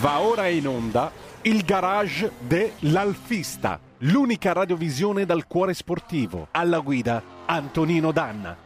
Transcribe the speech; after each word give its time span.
Va 0.00 0.20
ora 0.20 0.48
in 0.48 0.66
onda 0.66 1.12
il 1.42 1.62
garage 1.62 2.32
dell'Alfista, 2.40 3.78
l'unica 3.98 4.52
radiovisione 4.52 5.24
dal 5.24 5.46
cuore 5.46 5.74
sportivo. 5.74 6.48
Alla 6.50 6.80
guida 6.80 7.22
Antonino 7.46 8.10
Danna. 8.10 8.64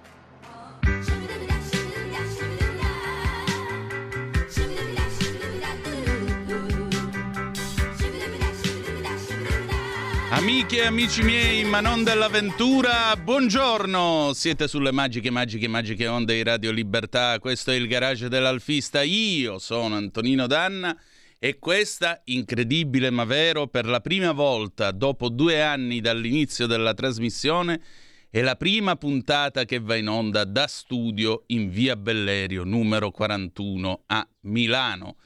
Amiche 10.30 10.78
e 10.78 10.86
amici 10.86 11.22
miei, 11.22 11.64
ma 11.64 11.80
non 11.80 12.02
dell'avventura, 12.02 13.14
buongiorno! 13.14 14.30
Siete 14.32 14.68
sulle 14.68 14.90
magiche, 14.90 15.28
magiche, 15.28 15.68
magiche 15.68 16.06
onde 16.06 16.34
di 16.36 16.42
Radio 16.42 16.70
Libertà. 16.70 17.38
Questo 17.38 17.72
è 17.72 17.74
il 17.74 17.86
garage 17.86 18.28
dell'Alfista. 18.28 19.02
Io 19.02 19.58
sono 19.58 19.96
Antonino 19.96 20.46
Danna 20.46 20.96
e 21.42 21.58
questa, 21.58 22.20
incredibile 22.26 23.08
ma 23.08 23.24
vero, 23.24 23.66
per 23.66 23.86
la 23.86 24.00
prima 24.00 24.32
volta 24.32 24.90
dopo 24.90 25.30
due 25.30 25.62
anni 25.62 26.02
dall'inizio 26.02 26.66
della 26.66 26.92
trasmissione, 26.92 27.80
è 28.28 28.42
la 28.42 28.56
prima 28.56 28.94
puntata 28.96 29.64
che 29.64 29.78
va 29.80 29.96
in 29.96 30.08
onda 30.08 30.44
da 30.44 30.66
studio 30.66 31.44
in 31.46 31.70
via 31.70 31.96
Bellerio, 31.96 32.64
numero 32.64 33.10
41 33.10 34.02
a 34.08 34.28
Milano. 34.42 35.16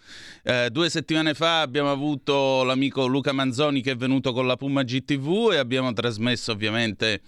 Eh, 0.45 0.69
due 0.71 0.89
settimane 0.89 1.35
fa 1.35 1.63
abbiamo 1.63 1.91
avuto 1.91 2.63
l'amico 2.63 3.07
Luca 3.07 3.33
Manzoni 3.33 3.83
che 3.83 3.91
è 3.91 3.97
venuto 3.97 4.33
con 4.33 4.47
la 4.47 4.55
Puma 4.55 4.85
GTV 4.85 5.51
e 5.53 5.57
abbiamo 5.57 5.93
trasmesso 5.93 6.53
ovviamente 6.53 7.23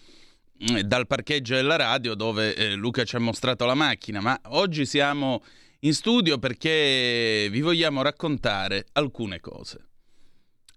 mm, 0.62 0.78
dal 0.82 1.09
parcheggio 1.09 1.56
della 1.56 1.74
radio 1.74 2.14
dove 2.14 2.54
eh, 2.54 2.74
Luca 2.76 3.02
ci 3.02 3.16
ha 3.16 3.20
mostrato 3.20 3.66
la 3.66 3.74
macchina, 3.74 4.20
ma 4.20 4.40
oggi 4.45 4.87
siamo 4.87 5.42
in 5.80 5.94
studio 5.94 6.38
perché 6.38 7.48
vi 7.50 7.60
vogliamo 7.60 8.02
raccontare 8.02 8.86
alcune 8.92 9.40
cose. 9.40 9.88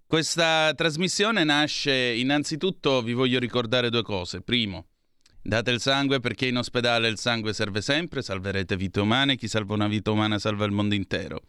Questa 0.06 0.72
trasmissione 0.74 1.44
nasce 1.44 1.92
innanzitutto, 1.92 3.02
vi 3.02 3.12
voglio 3.12 3.38
ricordare 3.38 3.90
due 3.90 4.02
cose. 4.02 4.40
Primo, 4.40 4.86
Date 5.42 5.70
il 5.70 5.80
sangue 5.80 6.20
perché 6.20 6.46
in 6.46 6.58
ospedale 6.58 7.08
il 7.08 7.18
sangue 7.18 7.54
serve 7.54 7.80
sempre, 7.80 8.20
salverete 8.20 8.76
vite 8.76 9.00
umane, 9.00 9.36
chi 9.36 9.48
salva 9.48 9.72
una 9.72 9.88
vita 9.88 10.10
umana 10.10 10.38
salva 10.38 10.66
il 10.66 10.72
mondo 10.72 10.94
intero. 10.94 11.40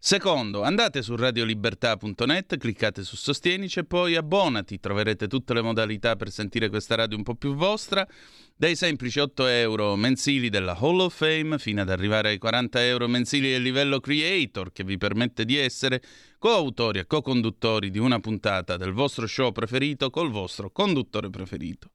Secondo, 0.00 0.62
andate 0.62 1.02
su 1.02 1.16
radiolibertà.net, 1.16 2.56
cliccate 2.56 3.02
su 3.02 3.16
Sostienici 3.16 3.80
e 3.80 3.84
poi 3.84 4.14
abbonati, 4.14 4.78
troverete 4.78 5.26
tutte 5.26 5.52
le 5.54 5.60
modalità 5.60 6.14
per 6.14 6.30
sentire 6.30 6.68
questa 6.68 6.94
radio 6.94 7.16
un 7.16 7.24
po' 7.24 7.34
più 7.34 7.54
vostra, 7.56 8.06
dai 8.54 8.76
semplici 8.76 9.18
8 9.18 9.46
euro 9.46 9.96
mensili 9.96 10.50
della 10.50 10.76
Hall 10.78 11.00
of 11.00 11.16
Fame 11.16 11.58
fino 11.58 11.80
ad 11.80 11.90
arrivare 11.90 12.28
ai 12.28 12.38
40 12.38 12.86
euro 12.86 13.08
mensili 13.08 13.50
del 13.50 13.62
livello 13.62 13.98
Creator 13.98 14.72
che 14.72 14.84
vi 14.84 14.96
permette 14.96 15.44
di 15.44 15.56
essere 15.56 16.00
coautori 16.38 17.00
e 17.00 17.06
co-conduttori 17.06 17.90
di 17.90 17.98
una 17.98 18.20
puntata 18.20 18.76
del 18.76 18.92
vostro 18.92 19.26
show 19.26 19.50
preferito 19.50 20.10
col 20.10 20.30
vostro 20.30 20.70
conduttore 20.70 21.28
preferito. 21.28 21.90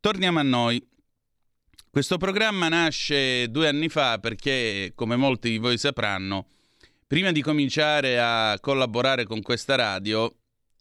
Torniamo 0.00 0.38
a 0.38 0.42
noi. 0.42 0.86
Questo 1.88 2.18
programma 2.18 2.68
nasce 2.68 3.48
due 3.48 3.68
anni 3.68 3.88
fa 3.88 4.18
perché, 4.18 4.92
come 4.94 5.16
molti 5.16 5.48
di 5.48 5.58
voi 5.58 5.78
sapranno, 5.78 6.46
prima 7.10 7.32
di 7.32 7.42
cominciare 7.42 8.20
a 8.20 8.56
collaborare 8.60 9.24
con 9.24 9.42
questa 9.42 9.74
radio, 9.74 10.32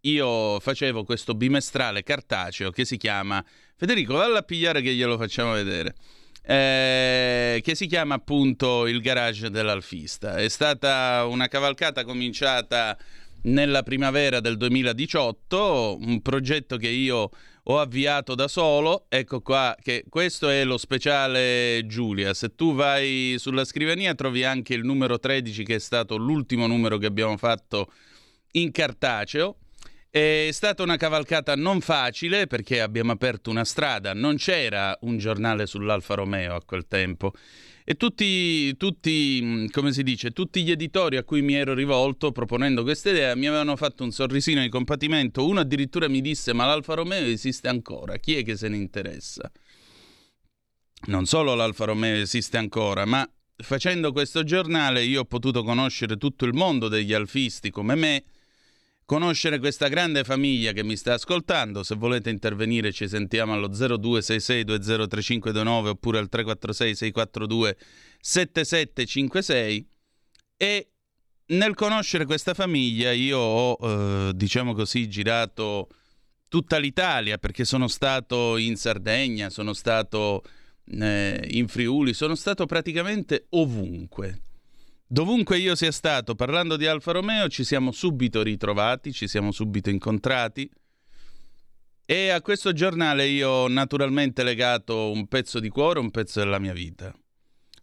io 0.02 0.60
facevo 0.60 1.04
questo 1.04 1.34
bimestrale 1.34 2.04
cartaceo 2.04 2.70
che 2.70 2.86
si 2.86 2.98
chiama 2.98 3.44
Federico, 3.76 4.14
valla 4.14 4.38
a 4.38 4.44
pigliare 4.44 4.84
che 4.84 4.94
glielo 4.94 5.18
facciamo 5.18 5.54
vedere. 5.54 5.96
Eh, 6.44 7.62
che 7.64 7.74
si 7.74 7.88
chiama 7.88 8.14
appunto 8.14 8.86
Il 8.86 9.02
garage 9.02 9.50
dell'alfista. 9.50 10.36
È 10.36 10.48
stata 10.50 11.26
una 11.26 11.48
cavalcata 11.48 12.04
cominciata 12.04 12.96
nella 13.46 13.82
primavera 13.82 14.40
del 14.40 14.58
2018, 14.58 15.98
un 16.00 16.22
progetto 16.22 16.78
che 16.78 16.90
io 16.90 17.32
ho 17.70 17.80
avviato 17.80 18.36
da 18.36 18.48
solo. 18.48 19.06
Ecco 19.10 19.42
qua 19.42 19.76
che 19.82 20.06
questo 20.10 20.50
è 20.50 20.64
lo 20.64 20.78
speciale 20.78 21.84
Giulia. 21.86 22.34
Se 22.34 22.56
tu 22.56 22.74
vai 22.74 23.36
sulla 23.38 23.64
scrivania 23.64 24.16
trovi 24.16 24.44
anche 24.44 24.74
il 24.74 24.84
numero 24.84 25.20
13 25.20 25.64
che 25.64 25.76
è 25.76 25.80
stato 25.80 26.18
l'ultimo 26.18 26.68
numero 26.68 26.98
che 26.98 27.06
abbiamo 27.06 27.38
fatto 27.38 27.92
in 28.54 28.72
cartaceo. 28.72 29.58
È 30.10 30.50
stata 30.52 30.82
una 30.82 30.98
cavalcata 30.98 31.56
non 31.56 31.82
facile 31.82 32.48
perché 32.48 32.82
abbiamo 32.82 33.12
aperto 33.12 33.52
una 33.52 33.64
strada, 33.64 34.16
non 34.16 34.38
c'era 34.38 34.98
un 35.02 35.20
giornale 35.20 35.68
sull'Alfa 35.68 36.16
Romeo 36.16 36.56
a 36.56 36.64
quel 36.66 36.88
tempo 36.88 37.32
e 37.92 37.96
tutti, 37.96 38.78
tutti, 38.78 39.40
mm, 39.42 39.66
come 39.72 39.92
si 39.92 40.04
dice, 40.04 40.30
tutti 40.30 40.62
gli 40.62 40.70
editori 40.70 41.18
a 41.18 41.24
cui 41.24 41.42
mi 41.42 41.56
ero 41.56 41.74
rivolto 41.74 42.32
proponendo 42.32 42.84
questa 42.84 43.10
idea 43.10 43.36
mi 43.36 43.48
avevano 43.48 43.76
fatto 43.76 44.04
un 44.04 44.12
sorrisino 44.12 44.62
di 44.62 44.70
compatimento. 44.70 45.44
Uno 45.44 45.62
addirittura 45.62 46.08
mi 46.08 46.22
disse: 46.22 46.54
Ma 46.54 46.68
l'Alfa 46.68 46.94
Romeo 46.94 47.26
esiste 47.26 47.68
ancora? 47.68 48.18
Chi 48.18 48.36
è 48.36 48.44
che 48.44 48.56
se 48.58 48.68
ne 48.68 48.78
interessa? 48.78 49.52
Non 51.08 51.26
solo 51.26 51.56
l'Alfa 51.56 51.86
Romeo 51.86 52.22
esiste 52.22 52.58
ancora, 52.58 53.06
ma 53.06 53.28
facendo 53.56 54.12
questo 54.12 54.44
giornale 54.44 55.02
io 55.04 55.22
ho 55.22 55.26
potuto 55.26 55.64
conoscere 55.64 56.18
tutto 56.18 56.46
il 56.46 56.54
mondo 56.54 56.90
degli 56.90 57.14
alfisti 57.14 57.72
come 57.72 57.96
me 57.96 58.24
conoscere 59.10 59.58
questa 59.58 59.88
grande 59.88 60.24
famiglia 60.24 60.72
che 60.72 60.84
mi 60.84 60.96
sta 60.96 61.16
ascoltando. 61.16 61.82
Se 61.82 61.96
volete 61.96 62.30
intervenire 62.30 62.92
ci 62.92 63.08
sentiamo 63.08 63.54
allo 63.54 63.70
0266203529 63.70 65.88
oppure 65.88 66.20
al 66.20 66.30
346 66.30 66.96
642 66.96 67.76
7756 68.20 69.90
e 70.56 70.92
nel 71.48 71.74
conoscere 71.74 72.26
questa 72.26 72.54
famiglia 72.54 73.12
io 73.12 73.40
ho, 73.40 73.78
eh, 73.82 74.32
diciamo 74.36 74.76
così, 74.76 75.10
girato 75.10 75.88
tutta 76.48 76.78
l'Italia 76.78 77.40
perché 77.40 77.66
sono 77.66 77.88
stato 77.88 78.58
in 78.58 78.76
Sardegna, 78.76 79.50
sono 79.50 79.74
stato 79.74 80.44
eh, 80.86 81.48
in 81.50 81.68
Friuli, 81.68 82.14
sono 82.14 82.36
stato 82.36 82.68
praticamente 82.68 83.48
ovunque. 83.50 84.42
Dovunque 85.12 85.58
io 85.58 85.74
sia 85.74 85.92
stato 85.92 86.36
parlando 86.36 86.78
di 86.78 86.86
Alfa 86.86 87.12
Romeo 87.14 87.48
ci 87.48 87.64
siamo 87.64 87.92
subito 87.92 88.44
ritrovati, 88.44 89.12
ci 89.12 89.28
siamo 89.28 89.52
subito 89.52 89.90
incontrati 89.90 90.70
e 92.06 92.30
a 92.30 92.42
questo 92.42 92.74
giornale 92.74 93.26
io 93.26 93.50
ho 93.50 93.68
naturalmente 93.68 94.44
legato 94.44 95.10
un 95.10 95.28
pezzo 95.28 95.60
di 95.60 95.70
cuore, 95.70 95.98
un 95.98 96.12
pezzo 96.12 96.42
della 96.42 96.60
mia 96.60 96.74
vita. 96.74 97.12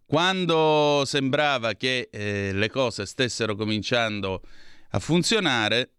Quando 0.05 1.03
sembrava 1.05 1.73
che 1.73 2.07
eh, 2.09 2.51
le 2.53 2.69
cose 2.69 3.05
stessero 3.05 3.55
cominciando 3.55 4.41
a 4.91 4.99
funzionare, 4.99 5.95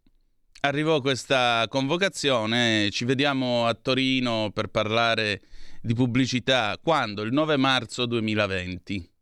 arrivò 0.61 1.03
questa 1.03 1.67
convocazione, 1.69 2.89
ci 2.91 3.05
vediamo 3.05 3.67
a 3.67 3.75
Torino 3.75 4.51
per 4.55 4.69
parlare 4.69 5.43
di 5.83 5.93
pubblicità, 5.93 6.79
quando? 6.83 7.21
Il 7.21 7.35
9 7.35 7.59
marzo 7.59 8.07
2020. 8.07 9.17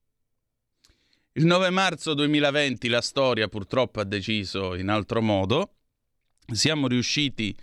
Il 1.38 1.44
9 1.44 1.68
marzo 1.68 2.14
2020 2.14 2.88
la 2.88 3.02
storia 3.02 3.46
purtroppo 3.46 4.00
ha 4.00 4.04
deciso 4.04 4.74
in 4.74 4.88
altro 4.88 5.20
modo. 5.20 5.74
Siamo 6.50 6.88
riusciti, 6.88 7.54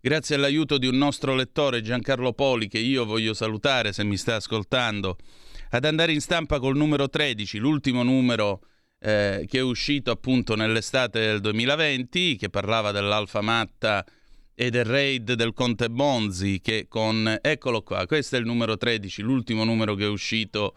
grazie 0.00 0.34
all'aiuto 0.34 0.78
di 0.78 0.88
un 0.88 0.96
nostro 0.96 1.36
lettore 1.36 1.80
Giancarlo 1.80 2.32
Poli, 2.32 2.66
che 2.66 2.80
io 2.80 3.04
voglio 3.04 3.32
salutare 3.32 3.92
se 3.92 4.02
mi 4.02 4.16
sta 4.16 4.34
ascoltando, 4.34 5.16
ad 5.70 5.84
andare 5.84 6.10
in 6.10 6.20
stampa 6.20 6.58
col 6.58 6.76
numero 6.76 7.08
13, 7.08 7.58
l'ultimo 7.58 8.02
numero 8.02 8.62
eh, 8.98 9.44
che 9.46 9.58
è 9.58 9.62
uscito 9.62 10.10
appunto 10.10 10.56
nell'estate 10.56 11.20
del 11.20 11.40
2020, 11.40 12.34
che 12.34 12.50
parlava 12.50 12.90
dell'Alfa 12.90 13.42
Matta 13.42 14.04
e 14.56 14.70
del 14.70 14.84
raid 14.84 15.34
del 15.34 15.52
Conte 15.52 15.88
Bonzi, 15.88 16.60
che 16.60 16.86
con... 16.88 17.38
Eccolo 17.40 17.82
qua, 17.82 18.06
questo 18.06 18.34
è 18.34 18.40
il 18.40 18.44
numero 18.44 18.76
13, 18.76 19.22
l'ultimo 19.22 19.62
numero 19.62 19.94
che 19.94 20.06
è 20.06 20.08
uscito 20.08 20.74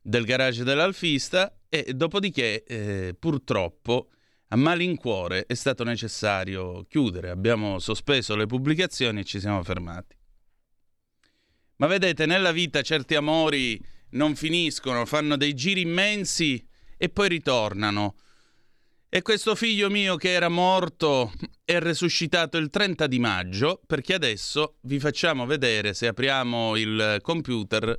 del 0.00 0.24
garage 0.24 0.62
dell'Alfista 0.62 1.52
e 1.84 1.94
dopodiché 1.94 2.64
eh, 2.64 3.14
purtroppo 3.18 4.08
a 4.48 4.56
malincuore 4.56 5.44
è 5.46 5.54
stato 5.54 5.82
necessario 5.82 6.84
chiudere, 6.88 7.30
abbiamo 7.30 7.78
sospeso 7.78 8.36
le 8.36 8.46
pubblicazioni 8.46 9.20
e 9.20 9.24
ci 9.24 9.40
siamo 9.40 9.62
fermati. 9.62 10.14
Ma 11.76 11.86
vedete, 11.86 12.26
nella 12.26 12.52
vita 12.52 12.80
certi 12.82 13.16
amori 13.16 13.82
non 14.10 14.34
finiscono, 14.34 15.04
fanno 15.04 15.36
dei 15.36 15.54
giri 15.54 15.82
immensi 15.82 16.64
e 16.96 17.08
poi 17.08 17.28
ritornano. 17.28 18.14
E 19.08 19.22
questo 19.22 19.54
figlio 19.54 19.88
mio 19.88 20.16
che 20.16 20.32
era 20.32 20.48
morto 20.48 21.32
è 21.64 21.78
resuscitato 21.78 22.56
il 22.56 22.70
30 22.70 23.06
di 23.06 23.18
maggio 23.18 23.80
perché 23.86 24.14
adesso 24.14 24.76
vi 24.82 24.98
facciamo 24.98 25.46
vedere, 25.46 25.94
se 25.94 26.06
apriamo 26.06 26.76
il 26.76 27.18
computer, 27.22 27.96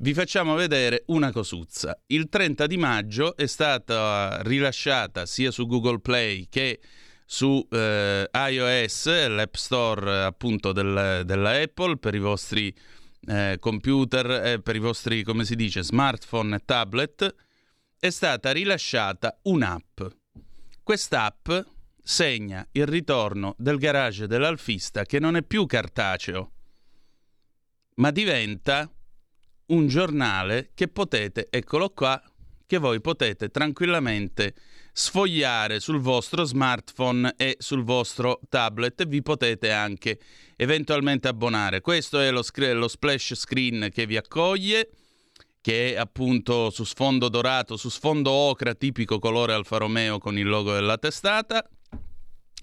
vi 0.00 0.14
facciamo 0.14 0.54
vedere 0.54 1.02
una 1.06 1.30
cosuzza. 1.30 1.98
Il 2.06 2.28
30 2.28 2.66
di 2.66 2.76
maggio 2.76 3.36
è 3.36 3.46
stata 3.46 4.40
rilasciata 4.42 5.26
sia 5.26 5.50
su 5.50 5.66
Google 5.66 6.00
Play 6.00 6.48
che 6.48 6.80
su 7.26 7.66
eh, 7.70 8.28
iOS, 8.32 9.28
l'App 9.28 9.54
Store 9.54 10.22
appunto 10.24 10.72
del, 10.72 11.22
della 11.24 11.50
Apple 11.50 11.98
per 11.98 12.14
i 12.14 12.18
vostri 12.18 12.74
eh, 13.26 13.58
computer, 13.60 14.30
eh, 14.30 14.60
per 14.60 14.74
i 14.74 14.80
vostri, 14.80 15.22
come 15.22 15.44
si 15.44 15.54
dice, 15.54 15.82
smartphone 15.82 16.56
e 16.56 16.62
tablet, 16.64 17.34
è 17.98 18.10
stata 18.10 18.52
rilasciata 18.52 19.38
un'app. 19.42 20.00
quest'app 20.82 21.50
segna 22.02 22.66
il 22.72 22.86
ritorno 22.86 23.54
del 23.58 23.76
garage 23.76 24.26
dell'alfista 24.26 25.04
che 25.04 25.18
non 25.20 25.36
è 25.36 25.42
più 25.42 25.66
cartaceo, 25.66 26.50
ma 27.96 28.10
diventa 28.10 28.90
un 29.70 29.88
giornale 29.88 30.70
che 30.74 30.88
potete, 30.88 31.48
eccolo 31.50 31.90
qua, 31.90 32.22
che 32.66 32.78
voi 32.78 33.00
potete 33.00 33.48
tranquillamente 33.48 34.54
sfogliare 34.92 35.80
sul 35.80 35.98
vostro 36.00 36.44
smartphone 36.44 37.34
e 37.36 37.56
sul 37.58 37.82
vostro 37.82 38.40
tablet 38.48 39.06
vi 39.06 39.22
potete 39.22 39.72
anche 39.72 40.18
eventualmente 40.56 41.28
abbonare. 41.28 41.80
Questo 41.80 42.20
è 42.20 42.30
lo, 42.30 42.42
lo 42.74 42.88
splash 42.88 43.34
screen 43.34 43.88
che 43.92 44.06
vi 44.06 44.16
accoglie 44.16 44.90
che 45.60 45.94
è 45.94 45.96
appunto 45.98 46.70
su 46.70 46.84
sfondo 46.84 47.28
dorato, 47.28 47.76
su 47.76 47.90
sfondo 47.90 48.30
ocra, 48.30 48.74
tipico 48.74 49.18
colore 49.18 49.52
Alfa 49.52 49.76
Romeo 49.76 50.18
con 50.18 50.38
il 50.38 50.48
logo 50.48 50.72
della 50.72 50.96
testata. 50.96 51.68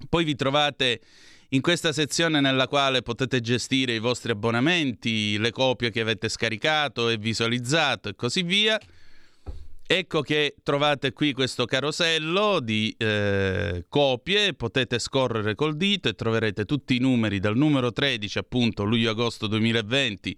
Poi 0.09 0.23
vi 0.23 0.35
trovate 0.35 1.01
in 1.49 1.61
questa 1.61 1.93
sezione 1.93 2.41
nella 2.41 2.67
quale 2.67 3.01
potete 3.01 3.39
gestire 3.39 3.93
i 3.93 3.99
vostri 3.99 4.31
abbonamenti, 4.31 5.37
le 5.37 5.51
copie 5.51 5.91
che 5.91 6.01
avete 6.01 6.29
scaricato 6.29 7.09
e 7.09 7.17
visualizzato 7.17 8.09
e 8.09 8.15
così 8.15 8.43
via. 8.43 8.79
Ecco 9.89 10.21
che 10.21 10.55
trovate 10.63 11.13
qui 11.13 11.31
questo 11.31 11.63
carosello 11.63 12.59
di 12.59 12.93
eh, 12.97 13.85
copie, 13.87 14.53
potete 14.53 14.99
scorrere 14.99 15.55
col 15.55 15.77
dito 15.77 16.09
e 16.09 16.13
troverete 16.13 16.65
tutti 16.65 16.97
i 16.97 16.99
numeri 16.99 17.39
dal 17.39 17.55
numero 17.55 17.93
13 17.93 18.37
appunto 18.37 18.83
luglio-agosto 18.83 19.47
2020 19.47 20.37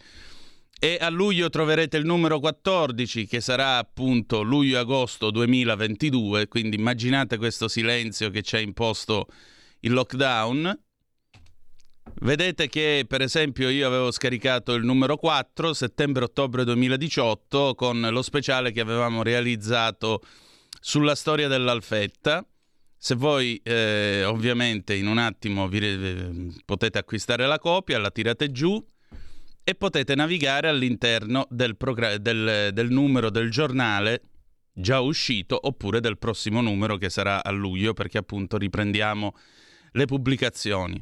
e 0.82 0.98
a 1.02 1.10
luglio 1.10 1.50
troverete 1.50 1.98
il 1.98 2.06
numero 2.06 2.40
14 2.40 3.26
che 3.26 3.42
sarà 3.42 3.80
appunto 3.80 4.44
luglio-agosto 4.44 5.30
2022, 5.32 6.48
quindi 6.48 6.78
immaginate 6.78 7.38
questo 7.38 7.68
silenzio 7.68 8.30
che 8.30 8.44
ci 8.44 8.56
ha 8.56 8.60
imposto 8.60 9.28
il 9.82 9.92
lockdown. 9.92 10.80
Vedete 12.22 12.68
che 12.68 13.06
per 13.08 13.22
esempio 13.22 13.70
io 13.70 13.88
avevo 13.88 14.12
scaricato 14.12 14.74
il 14.74 14.84
numero 14.84 15.18
4 15.18 15.74
settembre-ottobre 15.74 16.64
2018 16.66 17.76
con 17.76 18.02
lo 18.02 18.22
speciale 18.22 18.72
che 18.72 18.82
avevamo 18.82 19.24
realizzato 19.24 20.22
sulla 20.80 21.16
storia 21.16 21.48
dell'Alfetta. 21.48 22.46
Se 22.98 23.16
voi 23.16 23.62
eh, 23.64 24.24
ovviamente 24.26 24.94
in 24.96 25.08
un 25.08 25.18
attimo 25.18 25.68
vi, 25.70 25.80
eh, 25.80 26.54
potete 26.66 26.98
acquistare 26.98 27.48
la 27.48 27.58
copia, 27.58 27.98
la 27.98 28.12
tirate 28.12 28.52
giù 28.52 28.84
e 29.64 29.76
potete 29.76 30.16
navigare 30.16 30.68
all'interno 30.68 31.48
del, 31.50 31.78
progr- 31.78 32.16
del, 32.16 32.72
del 32.74 32.90
numero 32.90 33.30
del 33.30 33.50
giornale 33.50 34.24
già 34.74 35.00
uscito 35.00 35.60
oppure 35.62 36.00
del 36.00 36.18
prossimo 36.18 36.62
numero 36.62 36.98
che 36.98 37.10
sarà 37.10 37.44
a 37.44 37.52
luglio 37.52 37.94
perché 37.94 38.18
appunto 38.18 38.58
riprendiamo 38.58 39.36
le 39.92 40.06
pubblicazioni. 40.06 41.02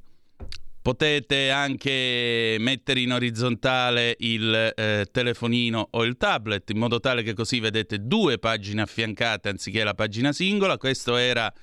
Potete 0.87 1.49
anche 1.49 2.55
mettere 2.59 3.01
in 3.01 3.11
orizzontale 3.11 4.15
il 4.19 4.71
eh, 4.73 5.05
telefonino 5.11 5.89
o 5.91 6.05
il 6.05 6.15
tablet 6.15 6.69
in 6.69 6.77
modo 6.77 7.01
tale 7.01 7.23
che 7.23 7.33
così 7.33 7.59
vedete 7.59 8.07
due 8.07 8.37
pagine 8.39 8.83
affiancate 8.83 9.49
anziché 9.49 9.83
la 9.83 9.95
pagina 9.95 10.31
singola. 10.31 10.77
Questo 10.77 11.17
era 11.17 11.53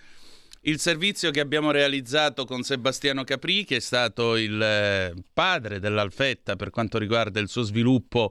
il 0.64 0.78
servizio 0.78 1.30
che 1.30 1.40
abbiamo 1.40 1.70
realizzato 1.70 2.44
con 2.44 2.64
Sebastiano 2.64 3.24
Capri, 3.24 3.64
che 3.64 3.76
è 3.76 3.80
stato 3.80 4.36
il 4.36 4.60
eh, 4.60 5.14
padre 5.32 5.80
dell'Alfetta 5.80 6.54
per 6.54 6.68
quanto 6.68 6.98
riguarda 6.98 7.40
il 7.40 7.48
suo 7.48 7.62
sviluppo 7.62 8.30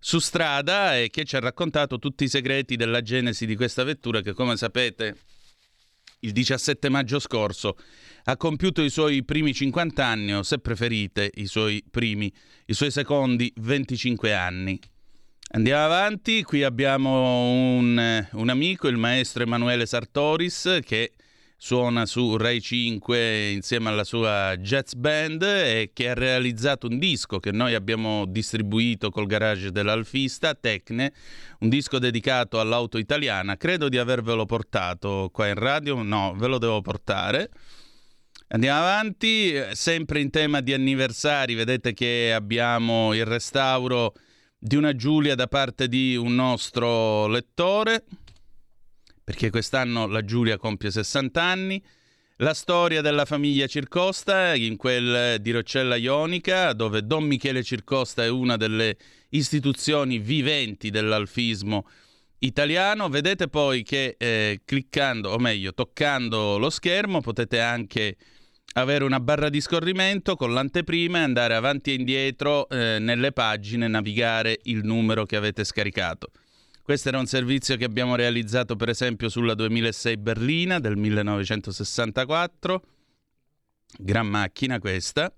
su 0.00 0.18
strada 0.18 0.98
e 0.98 1.10
che 1.10 1.24
ci 1.24 1.36
ha 1.36 1.40
raccontato 1.40 2.00
tutti 2.00 2.24
i 2.24 2.28
segreti 2.28 2.74
della 2.74 3.02
genesi 3.02 3.46
di 3.46 3.54
questa 3.54 3.84
vettura 3.84 4.20
che 4.20 4.32
come 4.32 4.56
sapete 4.56 5.16
il 6.24 6.32
17 6.32 6.88
maggio 6.88 7.18
scorso 7.18 7.76
ha 8.24 8.36
compiuto 8.36 8.82
i 8.82 8.90
suoi 8.90 9.22
primi 9.24 9.52
50 9.52 10.04
anni 10.04 10.34
o 10.34 10.42
se 10.42 10.58
preferite 10.58 11.30
i 11.34 11.46
suoi 11.46 11.84
primi, 11.88 12.32
i 12.66 12.72
suoi 12.72 12.90
secondi 12.90 13.52
25 13.56 14.32
anni. 14.32 14.80
Andiamo 15.50 15.84
avanti, 15.84 16.42
qui 16.42 16.64
abbiamo 16.64 17.76
un, 17.76 18.26
un 18.32 18.48
amico, 18.48 18.88
il 18.88 18.96
maestro 18.96 19.42
Emanuele 19.42 19.84
Sartoris 19.86 20.80
che 20.82 21.12
suona 21.64 22.04
su 22.04 22.36
Rai 22.36 22.60
5 22.60 23.48
insieme 23.52 23.88
alla 23.88 24.04
sua 24.04 24.54
jazz 24.58 24.92
band 24.92 25.42
e 25.44 25.92
che 25.94 26.10
ha 26.10 26.12
realizzato 26.12 26.88
un 26.88 26.98
disco 26.98 27.40
che 27.40 27.52
noi 27.52 27.72
abbiamo 27.72 28.26
distribuito 28.26 29.08
col 29.08 29.24
garage 29.24 29.72
dell'Alfista, 29.72 30.54
Tecne, 30.54 31.14
un 31.60 31.70
disco 31.70 31.98
dedicato 31.98 32.60
all'auto 32.60 32.98
italiana. 32.98 33.56
Credo 33.56 33.88
di 33.88 33.96
avervelo 33.96 34.44
portato 34.44 35.30
qua 35.32 35.48
in 35.48 35.54
radio, 35.54 36.02
no, 36.02 36.34
ve 36.36 36.48
lo 36.48 36.58
devo 36.58 36.82
portare. 36.82 37.48
Andiamo 38.48 38.80
avanti, 38.80 39.54
sempre 39.72 40.20
in 40.20 40.28
tema 40.28 40.60
di 40.60 40.74
anniversari, 40.74 41.54
vedete 41.54 41.94
che 41.94 42.34
abbiamo 42.34 43.14
il 43.14 43.24
restauro 43.24 44.12
di 44.58 44.76
una 44.76 44.94
Giulia 44.94 45.34
da 45.34 45.46
parte 45.46 45.88
di 45.88 46.14
un 46.14 46.34
nostro 46.34 47.26
lettore 47.26 48.04
perché 49.24 49.48
quest'anno 49.48 50.06
la 50.06 50.24
Giulia 50.24 50.58
compie 50.58 50.90
60 50.90 51.42
anni. 51.42 51.82
La 52.38 52.52
storia 52.52 53.00
della 53.00 53.24
famiglia 53.24 53.66
Circosta 53.66 54.54
in 54.54 54.76
quel 54.76 55.40
di 55.40 55.50
Roccella 55.52 55.96
Ionica, 55.96 56.72
dove 56.72 57.06
Don 57.06 57.24
Michele 57.24 57.62
Circosta 57.62 58.24
è 58.24 58.28
una 58.28 58.56
delle 58.56 58.96
istituzioni 59.30 60.18
viventi 60.18 60.90
dell'alfismo 60.90 61.86
italiano. 62.40 63.08
Vedete 63.08 63.48
poi 63.48 63.82
che 63.82 64.16
eh, 64.18 64.60
cliccando, 64.64 65.30
o 65.30 65.38
meglio, 65.38 65.72
toccando 65.72 66.58
lo 66.58 66.70
schermo, 66.70 67.20
potete 67.20 67.60
anche 67.60 68.16
avere 68.74 69.04
una 69.04 69.20
barra 69.20 69.48
di 69.48 69.60
scorrimento 69.60 70.34
con 70.34 70.52
l'anteprima 70.52 71.18
e 71.18 71.22
andare 71.22 71.54
avanti 71.54 71.92
e 71.92 71.94
indietro 71.94 72.68
eh, 72.68 72.98
nelle 72.98 73.32
pagine, 73.32 73.86
navigare 73.86 74.58
il 74.64 74.84
numero 74.84 75.24
che 75.24 75.36
avete 75.36 75.64
scaricato. 75.64 76.30
Questo 76.84 77.08
era 77.08 77.18
un 77.18 77.24
servizio 77.24 77.78
che 77.78 77.86
abbiamo 77.86 78.14
realizzato 78.14 78.76
per 78.76 78.90
esempio 78.90 79.30
sulla 79.30 79.54
2006 79.54 80.18
Berlina 80.18 80.78
del 80.80 80.98
1964. 80.98 82.82
Gran 83.96 84.26
macchina 84.26 84.78
questa. 84.78 85.34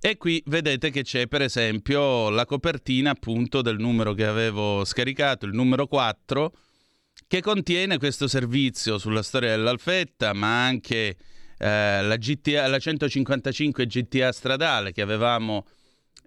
E 0.00 0.16
qui 0.16 0.42
vedete 0.46 0.90
che 0.90 1.02
c'è 1.02 1.26
per 1.26 1.42
esempio 1.42 2.30
la 2.30 2.46
copertina 2.46 3.10
appunto 3.10 3.60
del 3.60 3.76
numero 3.76 4.14
che 4.14 4.24
avevo 4.24 4.86
scaricato, 4.86 5.44
il 5.44 5.52
numero 5.52 5.86
4, 5.86 6.50
che 7.26 7.42
contiene 7.42 7.98
questo 7.98 8.26
servizio 8.26 8.96
sulla 8.96 9.22
storia 9.22 9.50
dell'Alfetta, 9.50 10.32
ma 10.32 10.64
anche 10.64 11.14
eh, 11.58 12.02
la, 12.02 12.16
GTA, 12.16 12.68
la 12.68 12.78
155 12.78 13.84
GTA 13.84 14.32
stradale 14.32 14.92
che 14.92 15.02
avevamo 15.02 15.66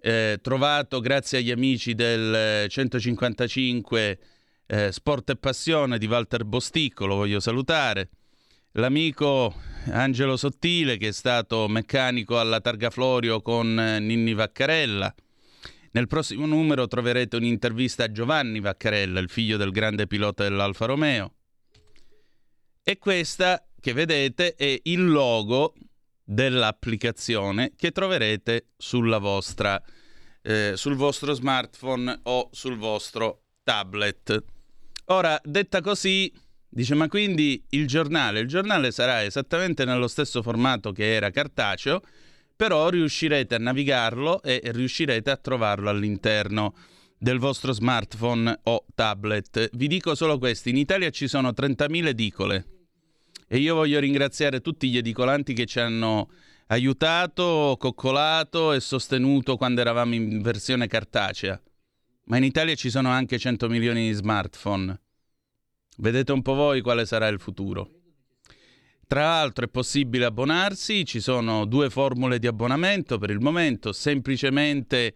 eh, 0.00 0.38
trovato 0.42 1.00
grazie 1.00 1.38
agli 1.38 1.50
amici 1.50 1.94
del 1.94 2.68
155 2.68 4.18
eh, 4.66 4.92
Sport 4.92 5.30
e 5.30 5.36
Passione 5.36 5.98
di 5.98 6.06
Walter 6.06 6.44
Bosticco, 6.44 7.06
lo 7.06 7.16
voglio 7.16 7.40
salutare. 7.40 8.10
L'amico 8.72 9.54
Angelo 9.90 10.36
Sottile 10.36 10.96
che 10.96 11.08
è 11.08 11.12
stato 11.12 11.68
meccanico 11.68 12.38
alla 12.38 12.60
Targa 12.60 12.90
Florio 12.90 13.40
con 13.40 13.78
eh, 13.78 13.98
Ninni 14.00 14.34
Vaccarella. 14.34 15.14
Nel 15.92 16.08
prossimo 16.08 16.44
numero 16.44 16.86
troverete 16.86 17.36
un'intervista 17.36 18.04
a 18.04 18.12
Giovanni 18.12 18.60
Vaccarella, 18.60 19.18
il 19.18 19.30
figlio 19.30 19.56
del 19.56 19.70
grande 19.70 20.06
pilota 20.06 20.42
dell'Alfa 20.42 20.84
Romeo. 20.84 21.32
E 22.82 22.98
questa 22.98 23.66
che 23.80 23.92
vedete 23.94 24.54
è 24.56 24.78
il 24.84 25.08
logo 25.08 25.74
dell'applicazione 26.26 27.72
che 27.76 27.92
troverete 27.92 28.70
sulla 28.76 29.18
vostra, 29.18 29.80
eh, 30.42 30.72
sul 30.74 30.96
vostro 30.96 31.32
smartphone 31.32 32.18
o 32.24 32.48
sul 32.50 32.76
vostro 32.76 33.44
tablet. 33.62 34.42
Ora, 35.06 35.40
detta 35.42 35.80
così, 35.80 36.32
dice 36.68 36.94
ma 36.96 37.06
quindi 37.06 37.64
il 37.70 37.86
giornale, 37.86 38.40
il 38.40 38.48
giornale 38.48 38.90
sarà 38.90 39.22
esattamente 39.22 39.84
nello 39.84 40.08
stesso 40.08 40.42
formato 40.42 40.90
che 40.90 41.14
era 41.14 41.30
cartaceo, 41.30 42.02
però 42.56 42.88
riuscirete 42.88 43.54
a 43.54 43.58
navigarlo 43.58 44.42
e 44.42 44.60
riuscirete 44.64 45.30
a 45.30 45.36
trovarlo 45.36 45.90
all'interno 45.90 46.74
del 47.18 47.38
vostro 47.38 47.72
smartphone 47.72 48.58
o 48.64 48.84
tablet. 48.94 49.70
Vi 49.72 49.86
dico 49.86 50.14
solo 50.16 50.38
questo, 50.38 50.70
in 50.70 50.76
Italia 50.76 51.10
ci 51.10 51.28
sono 51.28 51.50
30.000 51.50 52.06
edicole 52.06 52.66
e 53.48 53.58
io 53.58 53.74
voglio 53.74 54.00
ringraziare 54.00 54.60
tutti 54.60 54.88
gli 54.88 54.96
edicolanti 54.96 55.52
che 55.52 55.66
ci 55.66 55.80
hanno 55.80 56.30
aiutato, 56.68 57.76
coccolato 57.78 58.72
e 58.72 58.80
sostenuto 58.80 59.56
quando 59.56 59.80
eravamo 59.80 60.14
in 60.14 60.42
versione 60.42 60.86
cartacea. 60.86 61.60
Ma 62.24 62.38
in 62.38 62.44
Italia 62.44 62.74
ci 62.74 62.90
sono 62.90 63.10
anche 63.10 63.38
100 63.38 63.68
milioni 63.68 64.08
di 64.08 64.12
smartphone. 64.12 65.00
Vedete 65.98 66.32
un 66.32 66.42
po' 66.42 66.54
voi 66.54 66.80
quale 66.80 67.06
sarà 67.06 67.28
il 67.28 67.38
futuro. 67.38 67.90
Tra 69.06 69.20
l'altro 69.20 69.64
è 69.64 69.68
possibile 69.68 70.24
abbonarsi, 70.24 71.04
ci 71.04 71.20
sono 71.20 71.64
due 71.64 71.88
formule 71.90 72.40
di 72.40 72.48
abbonamento 72.48 73.18
per 73.18 73.30
il 73.30 73.38
momento, 73.38 73.92
semplicemente 73.92 75.14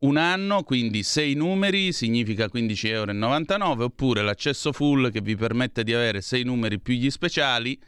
un 0.00 0.16
anno, 0.16 0.62
quindi 0.62 1.02
6 1.02 1.34
numeri, 1.34 1.92
significa 1.92 2.46
15,99 2.46 3.60
euro, 3.60 3.84
oppure 3.84 4.22
l'accesso 4.22 4.72
full 4.72 5.10
che 5.10 5.20
vi 5.20 5.34
permette 5.34 5.82
di 5.82 5.92
avere 5.92 6.20
6 6.20 6.44
numeri 6.44 6.78
più 6.78 6.94
gli 6.94 7.10
speciali, 7.10 7.78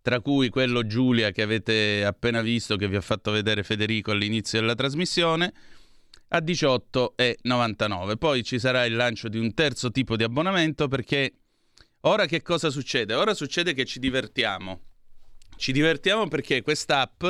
tra 0.00 0.20
cui 0.20 0.48
quello 0.48 0.86
Giulia 0.86 1.30
che 1.30 1.42
avete 1.42 2.04
appena 2.04 2.40
visto, 2.40 2.76
che 2.76 2.88
vi 2.88 2.96
ha 2.96 3.02
fatto 3.02 3.30
vedere 3.30 3.62
Federico 3.62 4.10
all'inizio 4.10 4.60
della 4.60 4.74
trasmissione, 4.74 5.52
a 6.28 6.38
18,99. 6.38 8.16
Poi 8.16 8.42
ci 8.42 8.58
sarà 8.58 8.84
il 8.86 8.94
lancio 8.94 9.28
di 9.28 9.38
un 9.38 9.52
terzo 9.52 9.90
tipo 9.90 10.16
di 10.16 10.22
abbonamento 10.22 10.88
perché 10.88 11.32
ora 12.02 12.24
che 12.26 12.40
cosa 12.40 12.70
succede? 12.70 13.14
Ora 13.14 13.34
succede 13.34 13.74
che 13.74 13.84
ci 13.84 13.98
divertiamo. 13.98 14.80
Ci 15.56 15.72
divertiamo 15.72 16.26
perché 16.28 16.62
quest'app 16.62 17.24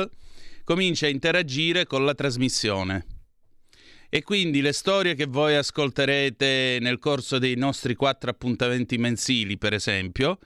comincia 0.63 1.07
a 1.07 1.09
interagire 1.09 1.85
con 1.85 2.05
la 2.05 2.13
trasmissione. 2.13 3.10
E 4.13 4.23
quindi 4.23 4.59
le 4.59 4.73
storie 4.73 5.15
che 5.15 5.25
voi 5.25 5.55
ascolterete 5.55 6.79
nel 6.81 6.99
corso 6.99 7.39
dei 7.39 7.55
nostri 7.55 7.95
quattro 7.95 8.29
appuntamenti 8.29 8.97
mensili, 8.97 9.57
per 9.57 9.71
esempio, 9.71 10.37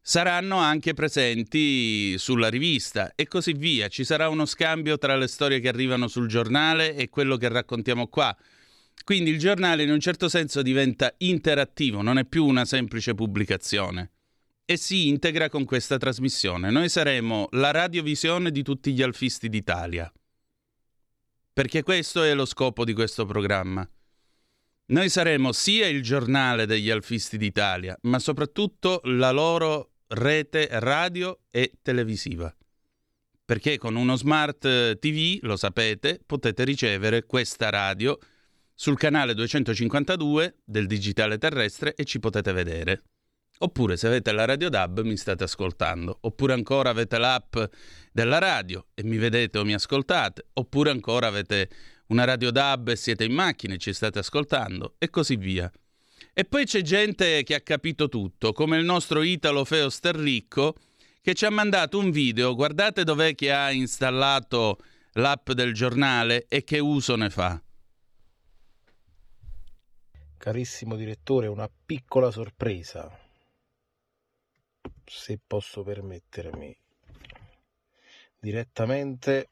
saranno 0.00 0.56
anche 0.56 0.94
presenti 0.94 2.18
sulla 2.18 2.48
rivista 2.48 3.12
e 3.14 3.28
così 3.28 3.52
via. 3.52 3.86
Ci 3.86 4.02
sarà 4.02 4.28
uno 4.28 4.46
scambio 4.46 4.98
tra 4.98 5.14
le 5.14 5.28
storie 5.28 5.60
che 5.60 5.68
arrivano 5.68 6.08
sul 6.08 6.26
giornale 6.26 6.96
e 6.96 7.08
quello 7.08 7.36
che 7.36 7.48
raccontiamo 7.48 8.08
qua. 8.08 8.36
Quindi 9.04 9.30
il 9.30 9.38
giornale 9.38 9.84
in 9.84 9.92
un 9.92 10.00
certo 10.00 10.28
senso 10.28 10.60
diventa 10.60 11.14
interattivo, 11.18 12.02
non 12.02 12.18
è 12.18 12.24
più 12.24 12.44
una 12.44 12.64
semplice 12.64 13.14
pubblicazione 13.14 14.10
e 14.64 14.76
si 14.76 15.06
integra 15.06 15.48
con 15.48 15.64
questa 15.64 15.98
trasmissione. 15.98 16.68
Noi 16.72 16.88
saremo 16.88 17.46
la 17.52 17.70
radiovisione 17.70 18.50
di 18.50 18.64
tutti 18.64 18.92
gli 18.92 19.02
alfisti 19.02 19.48
d'Italia. 19.48 20.12
Perché 21.54 21.84
questo 21.84 22.24
è 22.24 22.34
lo 22.34 22.46
scopo 22.46 22.84
di 22.84 22.92
questo 22.92 23.26
programma. 23.26 23.88
Noi 24.86 25.08
saremo 25.08 25.52
sia 25.52 25.86
il 25.86 26.02
giornale 26.02 26.66
degli 26.66 26.90
alfisti 26.90 27.38
d'Italia, 27.38 27.96
ma 28.02 28.18
soprattutto 28.18 29.00
la 29.04 29.30
loro 29.30 29.92
rete 30.08 30.66
radio 30.72 31.42
e 31.52 31.74
televisiva. 31.80 32.52
Perché 33.44 33.78
con 33.78 33.94
uno 33.94 34.16
smart 34.16 34.64
eh, 34.64 34.98
TV, 34.98 35.38
lo 35.42 35.56
sapete, 35.56 36.20
potete 36.26 36.64
ricevere 36.64 37.24
questa 37.24 37.70
radio 37.70 38.18
sul 38.74 38.98
canale 38.98 39.32
252 39.34 40.56
del 40.64 40.88
digitale 40.88 41.38
terrestre 41.38 41.94
e 41.94 42.04
ci 42.04 42.18
potete 42.18 42.50
vedere. 42.50 43.02
Oppure 43.58 43.96
se 43.96 44.08
avete 44.08 44.32
la 44.32 44.44
radio 44.44 44.68
DAB 44.68 45.00
mi 45.00 45.16
state 45.16 45.44
ascoltando, 45.44 46.18
oppure 46.22 46.52
ancora 46.52 46.90
avete 46.90 47.18
l'app 47.18 47.56
della 48.12 48.38
radio 48.38 48.86
e 48.94 49.04
mi 49.04 49.16
vedete 49.16 49.58
o 49.58 49.64
mi 49.64 49.74
ascoltate, 49.74 50.46
oppure 50.54 50.90
ancora 50.90 51.28
avete 51.28 51.70
una 52.08 52.24
radio 52.24 52.50
DAB 52.50 52.88
e 52.88 52.96
siete 52.96 53.24
in 53.24 53.32
macchina 53.32 53.74
e 53.74 53.78
ci 53.78 53.92
state 53.92 54.18
ascoltando. 54.18 54.96
E 54.98 55.08
così 55.08 55.36
via. 55.36 55.70
E 56.32 56.44
poi 56.44 56.64
c'è 56.64 56.82
gente 56.82 57.44
che 57.44 57.54
ha 57.54 57.60
capito 57.60 58.08
tutto, 58.08 58.52
come 58.52 58.76
il 58.76 58.84
nostro 58.84 59.22
Italo 59.22 59.64
Feo 59.64 59.88
Sterricco, 59.88 60.74
che 61.22 61.34
ci 61.34 61.46
ha 61.46 61.50
mandato 61.50 61.98
un 61.98 62.10
video, 62.10 62.54
guardate 62.54 63.04
dov'è 63.04 63.34
che 63.34 63.52
ha 63.52 63.70
installato 63.70 64.78
l'app 65.12 65.52
del 65.52 65.72
giornale 65.72 66.46
e 66.48 66.64
che 66.64 66.80
uso 66.80 67.14
ne 67.14 67.30
fa. 67.30 67.62
Carissimo 70.36 70.96
direttore, 70.96 71.46
una 71.46 71.70
piccola 71.86 72.30
sorpresa, 72.30 73.10
se 75.04 75.40
posso 75.44 75.82
permettermi, 75.82 76.76
direttamente 78.38 79.50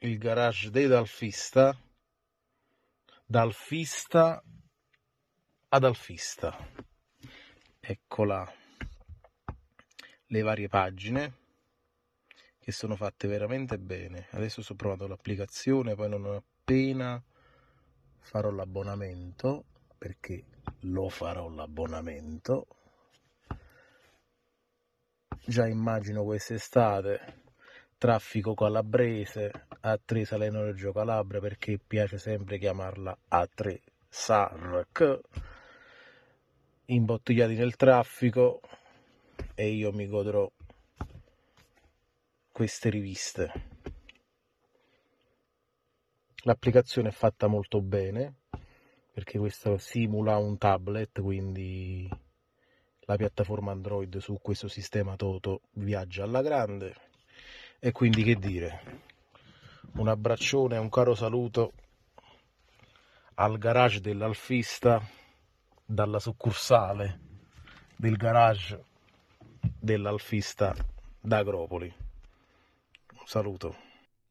il 0.00 0.18
garage 0.18 0.70
dei 0.70 0.86
Dalfista, 0.86 1.78
Dalfista 3.24 4.42
ad 5.68 5.84
Alfista. 5.84 6.56
Eccola 7.80 8.52
le 10.26 10.42
varie 10.42 10.68
pagine 10.68 11.42
che 12.58 12.72
sono 12.72 12.96
fatte 12.96 13.28
veramente 13.28 13.78
bene. 13.78 14.28
Adesso 14.30 14.62
sto 14.62 14.74
provando 14.74 15.06
l'applicazione, 15.06 15.94
poi 15.94 16.08
non 16.08 16.24
appena 16.26 17.22
farò 18.20 18.50
l'abbonamento, 18.50 19.64
perché 19.98 20.44
lo 20.80 21.08
farò 21.08 21.48
l'abbonamento. 21.48 22.66
Già 25.46 25.66
immagino 25.66 26.24
quest'estate 26.24 27.42
traffico 27.98 28.54
calabrese 28.54 29.66
A3 29.82 30.24
Salerno 30.24 30.64
Reggio 30.64 30.90
Calabria 30.90 31.38
perché 31.38 31.78
piace 31.78 32.16
sempre 32.16 32.56
chiamarla 32.58 33.14
A3 33.30 33.78
SARC 34.08 35.20
imbottigliati 36.86 37.56
nel 37.56 37.76
traffico 37.76 38.60
e 39.54 39.68
io 39.68 39.92
mi 39.92 40.06
godrò 40.06 40.50
queste 42.50 42.88
riviste. 42.88 43.52
L'applicazione 46.44 47.10
è 47.10 47.12
fatta 47.12 47.48
molto 47.48 47.82
bene 47.82 48.36
perché 49.12 49.38
questo 49.38 49.76
simula 49.76 50.38
un 50.38 50.56
tablet, 50.56 51.20
quindi 51.20 52.08
la 53.06 53.16
piattaforma 53.16 53.72
Android 53.72 54.18
su 54.18 54.38
questo 54.40 54.68
sistema 54.68 55.16
Toto 55.16 55.62
viaggia 55.72 56.24
alla 56.24 56.42
grande. 56.42 56.94
E 57.78 57.92
quindi 57.92 58.22
che 58.22 58.36
dire? 58.36 59.02
Un 59.96 60.08
abbraccione 60.08 60.78
un 60.78 60.88
caro 60.88 61.14
saluto 61.14 61.72
al 63.34 63.58
garage 63.58 64.00
dell'Alfista 64.00 65.02
dalla 65.84 66.18
succursale 66.18 67.20
del 67.96 68.16
garage 68.16 68.82
dell'Alfista 69.60 70.74
d'Agropoli. 71.20 71.92
Un 73.12 73.26
saluto. 73.26 73.83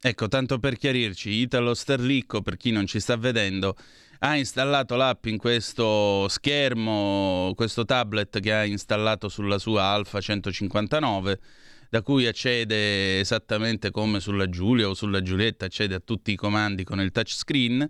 Ecco, 0.06 0.28
tanto 0.28 0.60
per 0.60 0.76
chiarirci, 0.76 1.30
Italo 1.30 1.74
Sterlicco, 1.74 2.42
per 2.42 2.58
chi 2.58 2.72
non 2.72 2.86
ci 2.86 3.00
sta 3.00 3.16
vedendo, 3.16 3.74
ha 4.20 4.36
installato 4.36 4.98
l'app 4.98 5.28
in 5.28 5.38
questo 5.38 6.28
schermo, 6.28 7.54
questo 7.56 7.86
tablet 7.86 8.42
che 8.42 8.52
ha 8.52 8.66
installato 8.66 9.30
sulla 9.30 9.58
sua 9.58 9.84
Alfa 9.84 10.20
159, 10.20 11.40
da 11.90 12.02
cui 12.02 12.28
accede 12.28 13.22
esattamente 13.22 13.92
come 13.92 14.20
sulla 14.20 14.50
Giulia 14.50 14.90
o 14.90 14.94
sulla 14.94 15.22
Giulietta, 15.22 15.68
accede 15.68 15.96
a 15.96 16.02
tutti 16.04 16.34
i 16.34 16.36
comandi 16.36 16.84
con 16.84 17.00
il 17.00 17.12
touchscreen 17.12 17.90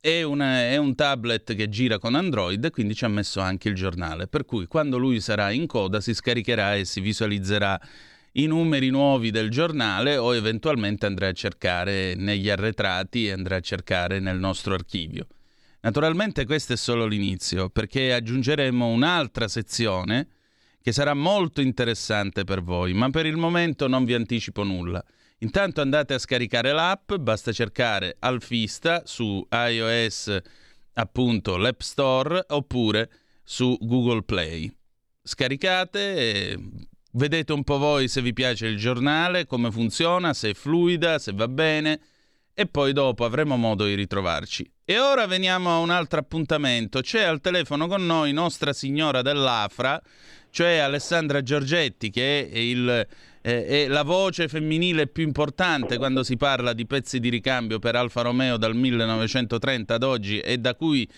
è, 0.00 0.22
una, 0.22 0.60
è, 0.60 0.76
un 0.78 0.94
tablet 0.94 1.54
che 1.54 1.68
gira 1.68 1.98
con 1.98 2.14
Android, 2.14 2.70
quindi 2.70 2.94
ci 2.94 3.04
ha 3.04 3.08
messo 3.08 3.40
anche 3.40 3.68
il 3.68 3.74
giornale. 3.74 4.26
Per 4.26 4.46
cui 4.46 4.66
quando 4.66 4.96
lui 4.96 5.20
sarà 5.20 5.50
in 5.50 5.66
coda 5.66 6.00
si 6.00 6.14
scaricherà 6.14 6.76
e 6.76 6.86
si 6.86 7.00
visualizzerà 7.00 7.78
i 8.38 8.46
numeri 8.46 8.90
nuovi 8.90 9.30
del 9.30 9.50
giornale 9.50 10.16
o 10.16 10.34
eventualmente 10.34 11.06
andrà 11.06 11.28
a 11.28 11.32
cercare 11.32 12.14
negli 12.14 12.50
arretrati 12.50 13.26
e 13.26 13.32
andrà 13.32 13.56
a 13.56 13.60
cercare 13.60 14.20
nel 14.20 14.38
nostro 14.38 14.74
archivio. 14.74 15.26
Naturalmente 15.80 16.44
questo 16.44 16.74
è 16.74 16.76
solo 16.76 17.06
l'inizio, 17.06 17.70
perché 17.70 18.12
aggiungeremo 18.12 18.86
un'altra 18.86 19.48
sezione 19.48 20.28
che 20.82 20.92
sarà 20.92 21.14
molto 21.14 21.60
interessante 21.60 22.44
per 22.44 22.62
voi, 22.62 22.92
ma 22.92 23.08
per 23.10 23.24
il 23.24 23.36
momento 23.36 23.88
non 23.88 24.04
vi 24.04 24.14
anticipo 24.14 24.64
nulla. 24.64 25.02
Intanto 25.38 25.80
andate 25.80 26.14
a 26.14 26.18
scaricare 26.18 26.72
l'app, 26.72 27.14
basta 27.14 27.52
cercare 27.52 28.16
Alfista 28.18 29.02
su 29.04 29.46
iOS, 29.50 30.36
appunto 30.94 31.56
l'App 31.56 31.80
Store, 31.80 32.44
oppure 32.48 33.10
su 33.42 33.76
Google 33.80 34.22
Play. 34.24 34.70
Scaricate 35.22 36.16
e 36.16 36.58
vedete 37.16 37.52
un 37.52 37.64
po' 37.64 37.78
voi 37.78 38.08
se 38.08 38.22
vi 38.22 38.32
piace 38.32 38.66
il 38.66 38.76
giornale, 38.76 39.46
come 39.46 39.70
funziona, 39.70 40.32
se 40.32 40.50
è 40.50 40.54
fluida, 40.54 41.18
se 41.18 41.32
va 41.32 41.48
bene 41.48 42.00
e 42.54 42.66
poi 42.66 42.94
dopo 42.94 43.24
avremo 43.24 43.56
modo 43.56 43.84
di 43.84 43.94
ritrovarci. 43.94 44.70
E 44.84 44.98
ora 44.98 45.26
veniamo 45.26 45.70
a 45.70 45.78
un 45.78 45.90
altro 45.90 46.20
appuntamento. 46.20 47.00
C'è 47.00 47.22
al 47.22 47.40
telefono 47.40 47.86
con 47.86 48.06
noi 48.06 48.32
Nostra 48.32 48.72
Signora 48.72 49.20
dell'Afra, 49.20 50.00
cioè 50.50 50.78
Alessandra 50.78 51.42
Giorgetti, 51.42 52.08
che 52.08 52.48
è 52.48 52.56
il 52.56 53.06
è 53.46 53.86
la 53.86 54.02
voce 54.02 54.48
femminile 54.48 55.06
più 55.06 55.22
importante 55.22 55.98
quando 55.98 56.24
si 56.24 56.36
parla 56.36 56.72
di 56.72 56.84
pezzi 56.84 57.20
di 57.20 57.28
ricambio 57.28 57.78
per 57.78 57.94
Alfa 57.94 58.22
Romeo 58.22 58.56
dal 58.56 58.74
1930 58.74 59.94
ad 59.94 60.02
oggi 60.02 60.40
e 60.40 60.58
da 60.58 60.74
cui 60.74 61.08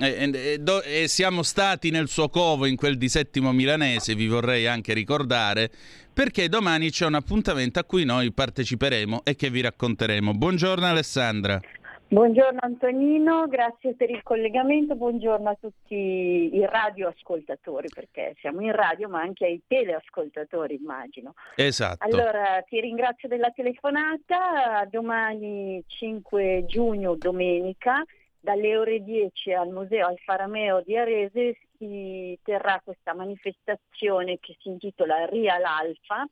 e, 0.00 0.30
e, 0.32 1.02
e, 1.02 1.08
siamo 1.08 1.42
stati 1.42 1.90
nel 1.90 2.08
suo 2.08 2.28
covo 2.28 2.66
in 2.66 2.76
quel 2.76 2.96
di 2.96 3.08
Settimo 3.08 3.52
Milanese, 3.52 4.14
vi 4.14 4.26
vorrei 4.26 4.66
anche 4.66 4.92
ricordare, 4.92 5.70
perché 6.12 6.48
domani 6.48 6.90
c'è 6.90 7.06
un 7.06 7.14
appuntamento 7.14 7.78
a 7.78 7.84
cui 7.84 8.04
noi 8.04 8.32
parteciperemo 8.32 9.20
e 9.24 9.36
che 9.36 9.48
vi 9.48 9.60
racconteremo. 9.60 10.32
Buongiorno 10.32 10.86
Alessandra. 10.86 11.60
Buongiorno 12.08 12.60
Antonino, 12.62 13.48
grazie 13.48 13.94
per 13.94 14.10
il 14.10 14.22
collegamento, 14.22 14.94
buongiorno 14.94 15.48
a 15.48 15.56
tutti 15.60 16.54
i 16.54 16.64
radioascoltatori, 16.64 17.88
perché 17.92 18.36
siamo 18.38 18.60
in 18.60 18.70
radio 18.70 19.08
ma 19.08 19.22
anche 19.22 19.44
ai 19.44 19.60
teleascoltatori 19.66 20.76
immagino. 20.76 21.34
Esatto. 21.56 22.04
Allora 22.04 22.62
ti 22.68 22.80
ringrazio 22.80 23.28
della 23.28 23.50
telefonata, 23.50 24.86
domani 24.88 25.82
5 25.84 26.64
giugno, 26.68 27.16
domenica, 27.16 28.04
dalle 28.40 28.76
ore 28.76 29.02
10 29.02 29.52
al 29.52 29.68
Museo 29.68 30.06
Alfa 30.06 30.36
Romeo 30.36 30.80
di 30.82 30.96
Arese 30.96 31.58
si 31.76 32.38
terrà 32.42 32.80
questa 32.82 33.14
manifestazione 33.14 34.38
che 34.38 34.56
si 34.60 34.68
intitola 34.68 35.26
Real 35.26 35.62
Alfa 35.64 36.26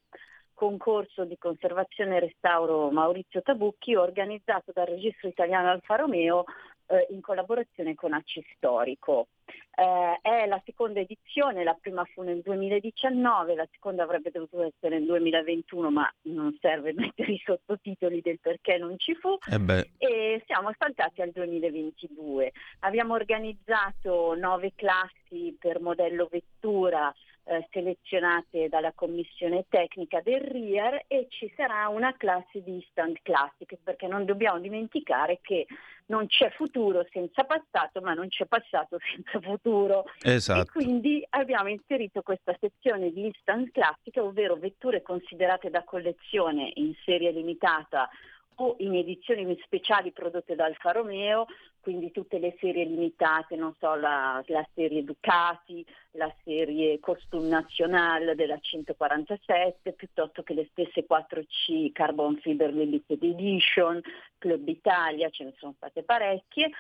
concorso 0.55 1.25
di 1.25 1.37
conservazione 1.37 2.17
e 2.17 2.21
restauro 2.21 2.91
Maurizio 2.91 3.43
Tabucchi 3.43 3.97
organizzato 3.97 4.71
dal 4.73 4.87
Registro 4.87 5.29
Italiano 5.29 5.69
Alfa 5.69 5.97
Romeo 5.97 6.45
eh, 6.87 7.07
in 7.11 7.21
collaborazione 7.21 7.95
con 7.95 8.13
ACI 8.13 8.45
Storico. 8.57 9.29
Eh, 9.77 10.19
è 10.23 10.47
la 10.47 10.61
seconda 10.65 11.01
edizione, 11.01 11.65
la 11.65 11.77
prima 11.79 12.05
fu 12.05 12.23
nel 12.23 12.41
2019, 12.41 13.55
la 13.55 13.69
seconda 13.73 14.05
avrebbe 14.05 14.31
dovuto 14.31 14.63
essere 14.63 14.99
nel 14.99 15.07
2021 15.07 15.91
ma 15.91 16.13
non 16.23 16.57
serve 16.61 16.93
mettere 16.97 17.33
i 17.33 17.43
sottotitoli 17.45 18.21
del 18.21 18.39
perché 18.41 18.79
non 18.79 18.99
ci 18.99 19.15
fu 19.15 19.37
eh 19.51 19.91
e 19.99 20.43
siamo 20.47 20.71
saltati 20.79 21.23
al 21.23 21.31
2022. 21.31 22.53
Abbiamo 22.81 23.15
organizzato 23.15 24.35
nove 24.37 24.73
classi 24.75 25.57
per 25.59 25.81
modello 25.81 26.29
vettura 26.31 27.13
eh, 27.45 27.67
selezionate 27.71 28.69
dalla 28.69 28.93
commissione 28.93 29.67
tecnica 29.69 30.21
del 30.23 30.41
RIAR 30.41 31.05
e 31.07 31.27
ci 31.29 31.53
sarà 31.57 31.89
una 31.89 32.17
classe 32.17 32.63
di 32.63 32.75
instant 32.75 33.19
classic 33.23 33.77
perché 33.83 34.07
non 34.07 34.25
dobbiamo 34.25 34.59
dimenticare 34.59 35.41
che 35.43 35.67
non 36.07 36.27
c'è 36.27 36.51
futuro 36.51 37.07
senza 37.11 37.45
passato 37.45 38.01
ma 38.01 38.15
non 38.15 38.29
c'è 38.29 38.47
passato 38.47 38.99
senza 39.15 39.41
futuro 39.41 40.05
esatto. 40.23 40.61
e 40.61 40.73
quindi 40.73 41.27
abbiamo 41.31 41.69
inserito 41.69 42.23
questa 42.23 42.57
sezione 42.61 43.11
di 43.11 43.27
instant 43.27 43.71
classic 43.71 44.17
ovvero 44.17 44.57
vetture 44.57 45.03
considerate 45.03 45.71
da 45.71 45.85
collezione 45.85 46.73
in 46.75 46.95
serie 47.05 47.31
limitata 47.31 48.09
o 48.57 48.77
in 48.79 48.95
edizioni 48.95 49.59
speciali 49.63 50.13
prodotte 50.13 50.55
da 50.55 50.65
Alfa 50.65 50.93
Romeo, 50.93 51.47
quindi 51.81 52.11
tutte 52.11 52.39
le 52.39 52.57
serie 52.59 52.85
limitate, 52.85 53.57
non 53.57 53.75
so, 53.79 53.95
la, 53.95 54.43
la 54.47 54.67
serie 54.75 55.05
Ducati, 55.05 55.85
la 56.13 56.33
serie 56.43 56.99
Costume 56.99 57.49
National 57.49 58.35
della 58.35 58.59
147, 58.59 59.93
piuttosto 59.93 60.43
che 60.43 60.55
le 60.55 60.69
stesse 60.71 61.05
4C 61.09 61.93
Carbon 61.93 62.37
Fiber 62.37 62.73
Limited 62.73 63.23
Edition, 63.23 64.01
Club 64.39 64.67
Italia, 64.69 65.29
ce 65.29 65.45
ne 65.45 65.55
sono 65.59 65.75
state 65.77 66.03
parecchie 66.03 66.71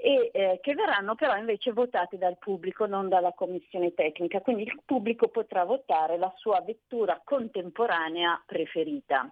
e 0.00 0.30
eh, 0.32 0.60
che 0.62 0.74
verranno 0.74 1.16
però 1.16 1.36
invece 1.36 1.72
votate 1.72 2.18
dal 2.18 2.38
pubblico, 2.38 2.86
non 2.86 3.08
dalla 3.08 3.32
commissione 3.32 3.94
tecnica, 3.94 4.40
quindi 4.40 4.62
il 4.62 4.80
pubblico 4.84 5.28
potrà 5.28 5.64
votare 5.64 6.16
la 6.16 6.32
sua 6.36 6.60
vettura 6.60 7.20
contemporanea 7.24 8.40
preferita. 8.46 9.30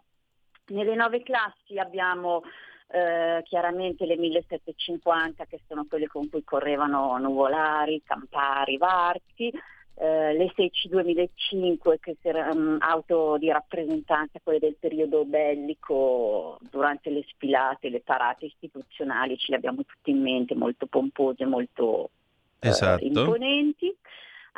Nelle 0.68 0.94
nove 0.94 1.22
classi 1.22 1.78
abbiamo 1.78 2.42
eh, 2.88 3.42
chiaramente 3.44 4.06
le 4.06 4.16
1750 4.16 5.44
che 5.46 5.60
sono 5.66 5.86
quelle 5.88 6.06
con 6.06 6.28
cui 6.28 6.44
correvano 6.44 7.18
Nuvolari, 7.18 8.02
Campari, 8.04 8.76
Varchi, 8.76 9.52
eh, 9.98 10.34
le 10.34 10.52
6C 10.54 10.88
2005 10.88 11.98
che 12.00 12.16
erano 12.20 12.72
um, 12.72 12.76
auto 12.80 13.38
di 13.38 13.50
rappresentanza, 13.50 14.40
quelle 14.42 14.58
del 14.58 14.76
periodo 14.78 15.24
bellico 15.24 16.58
durante 16.70 17.10
le 17.10 17.24
sfilate, 17.26 17.88
le 17.88 18.00
parate 18.00 18.44
istituzionali, 18.44 19.38
ce 19.38 19.52
le 19.52 19.56
abbiamo 19.56 19.84
tutte 19.84 20.10
in 20.10 20.20
mente, 20.20 20.54
molto 20.54 20.86
pompose, 20.86 21.46
molto 21.46 22.10
eh, 22.58 22.68
esatto. 22.68 23.02
eh, 23.02 23.06
imponenti. 23.06 23.96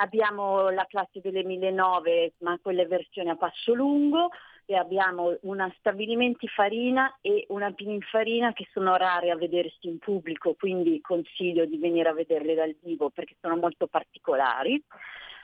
Abbiamo 0.00 0.70
la 0.70 0.86
classe 0.88 1.20
delle 1.20 1.44
1009, 1.44 2.34
ma 2.38 2.58
quelle 2.60 2.86
versioni 2.86 3.30
a 3.30 3.36
passo 3.36 3.74
lungo, 3.74 4.30
abbiamo 4.76 5.36
una 5.42 5.72
stabilimenti 5.78 6.46
farina 6.48 7.16
e 7.20 7.46
una 7.48 7.72
pininfarina 7.72 8.52
che 8.52 8.68
sono 8.72 8.96
rare 8.96 9.30
a 9.30 9.36
vedersi 9.36 9.88
in 9.88 9.98
pubblico, 9.98 10.54
quindi 10.58 11.00
consiglio 11.00 11.64
di 11.64 11.78
venire 11.78 12.08
a 12.08 12.14
vederle 12.14 12.54
dal 12.54 12.76
vivo 12.82 13.10
perché 13.10 13.36
sono 13.40 13.56
molto 13.56 13.86
particolari. 13.86 14.82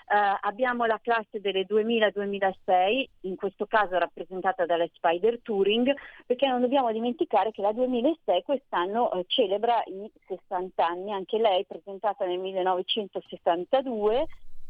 Uh, 0.06 0.36
abbiamo 0.42 0.84
la 0.84 1.00
classe 1.02 1.40
delle 1.40 1.64
2000-2006, 1.66 3.06
in 3.20 3.36
questo 3.36 3.64
caso 3.64 3.98
rappresentata 3.98 4.66
dalle 4.66 4.90
Spider 4.92 5.40
Touring, 5.40 5.90
perché 6.26 6.46
non 6.46 6.60
dobbiamo 6.60 6.92
dimenticare 6.92 7.50
che 7.52 7.62
la 7.62 7.72
2006 7.72 8.42
quest'anno 8.42 9.08
uh, 9.10 9.24
celebra 9.26 9.82
i 9.86 10.12
60 10.26 10.86
anni, 10.86 11.10
anche 11.10 11.38
lei 11.38 11.64
presentata 11.64 12.26
nel 12.26 12.38
1962, 12.38 14.26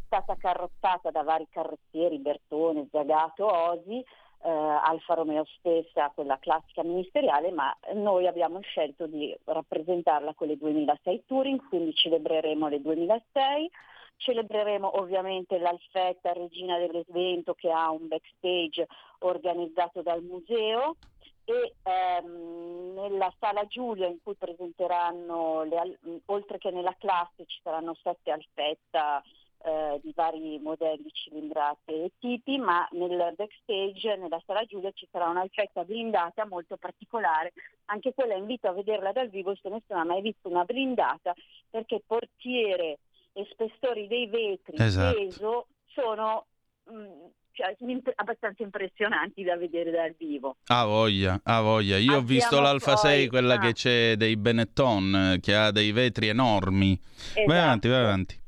stata 0.06 0.36
carrozzata 0.38 1.10
da 1.10 1.22
vari 1.24 1.48
carrozzieri, 1.50 2.20
Bertone, 2.20 2.86
Zagato, 2.92 3.46
Osi, 3.46 4.04
eh, 4.44 4.50
Alfa 4.50 5.14
Romeo 5.14 5.46
stessa, 5.56 6.12
quella 6.14 6.38
classica 6.38 6.82
ministeriale, 6.82 7.50
ma 7.50 7.74
noi 7.94 8.26
abbiamo 8.26 8.60
scelto 8.60 9.06
di 9.06 9.34
rappresentarla 9.44 10.34
con 10.34 10.48
le 10.48 10.58
2006 10.58 11.24
Touring, 11.26 11.66
quindi 11.68 11.94
celebreremo 11.94 12.68
le 12.68 12.80
2006. 12.80 13.70
Celebreremo 14.16 15.00
ovviamente 15.00 15.58
l'Alfetta 15.58 16.32
Regina 16.32 16.78
dell'evento 16.78 17.54
che 17.54 17.70
ha 17.70 17.90
un 17.90 18.06
backstage 18.06 18.86
organizzato 19.20 20.02
dal 20.02 20.22
museo 20.22 20.96
e 21.44 21.74
ehm, 21.82 22.94
nella 22.94 23.32
sala 23.40 23.66
Giulia 23.66 24.06
in 24.06 24.18
cui 24.22 24.34
presenteranno, 24.34 25.64
le, 25.64 25.98
oltre 26.26 26.58
che 26.58 26.70
nella 26.70 26.94
classe 26.98 27.44
ci 27.46 27.58
saranno 27.62 27.96
sette 28.02 28.30
Alfetta 28.30 29.22
eh, 29.64 29.98
di 30.02 30.12
vari 30.14 30.58
modelli 30.58 31.08
cilindrati 31.10 31.92
e 31.92 32.12
tipi, 32.18 32.58
ma 32.58 32.86
nel 32.92 33.32
backstage, 33.34 34.16
nella 34.16 34.40
sala 34.44 34.64
Giulia, 34.64 34.90
ci 34.92 35.08
sarà 35.10 35.28
un'alfetta 35.28 35.84
blindata 35.84 36.44
molto 36.46 36.76
particolare. 36.76 37.54
Anche 37.86 38.12
quella 38.12 38.34
invito 38.34 38.68
a 38.68 38.72
vederla 38.72 39.12
dal 39.12 39.30
vivo 39.30 39.54
se 39.54 39.70
nessuno 39.70 40.00
ha 40.00 40.04
mai 40.04 40.20
visto 40.20 40.48
una 40.50 40.64
blindata, 40.64 41.34
perché 41.70 42.02
portiere 42.06 42.98
e 43.32 43.48
spessori 43.50 44.06
dei 44.06 44.26
vetri, 44.26 44.76
esatto. 44.76 45.16
peso, 45.16 45.66
sono... 45.86 46.46
Mh, 46.84 46.96
mm, 46.96 47.26
cioè, 47.54 47.72
abbastanza 48.16 48.64
impressionanti 48.64 49.44
da 49.44 49.56
vedere 49.56 49.92
dal 49.92 50.12
vivo. 50.18 50.56
Ah 50.66 50.86
voglia, 50.86 51.40
ah 51.44 51.60
voglia. 51.60 51.96
Io 51.98 52.16
Abbiamo 52.16 52.18
ho 52.18 52.22
visto 52.22 52.60
l'Alfa 52.60 52.94
poi... 52.94 53.00
6, 53.02 53.28
quella 53.28 53.54
ah. 53.54 53.58
che 53.58 53.72
c'è 53.72 54.16
dei 54.16 54.36
Benetton, 54.36 55.38
che 55.40 55.54
ha 55.54 55.70
dei 55.70 55.92
vetri 55.92 56.26
enormi. 56.26 56.98
Esatto. 57.00 57.46
Vai 57.46 57.58
avanti, 57.60 57.88
vai 57.88 58.00
avanti. 58.00 58.42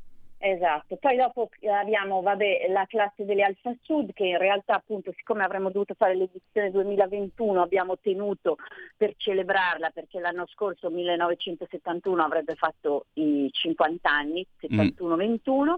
Esatto, 0.49 0.95
poi 0.95 1.17
dopo 1.17 1.49
abbiamo 1.69 2.21
vabbè, 2.21 2.67
la 2.69 2.85
classe 2.85 3.25
delle 3.25 3.43
Alfa 3.43 3.75
Sud 3.81 4.13
che 4.13 4.27
in 4.27 4.37
realtà 4.37 4.75
appunto 4.75 5.11
siccome 5.17 5.43
avremmo 5.43 5.71
dovuto 5.71 5.93
fare 5.93 6.15
l'edizione 6.15 6.71
2021 6.71 7.61
abbiamo 7.61 7.97
tenuto 7.97 8.55
per 8.95 9.15
celebrarla 9.17 9.89
perché 9.89 10.21
l'anno 10.21 10.47
scorso 10.47 10.89
1971 10.89 12.23
avrebbe 12.23 12.55
fatto 12.55 13.07
i 13.15 13.49
50 13.51 14.09
anni, 14.09 14.47
71-21 14.61 15.41
mm. 15.51 15.73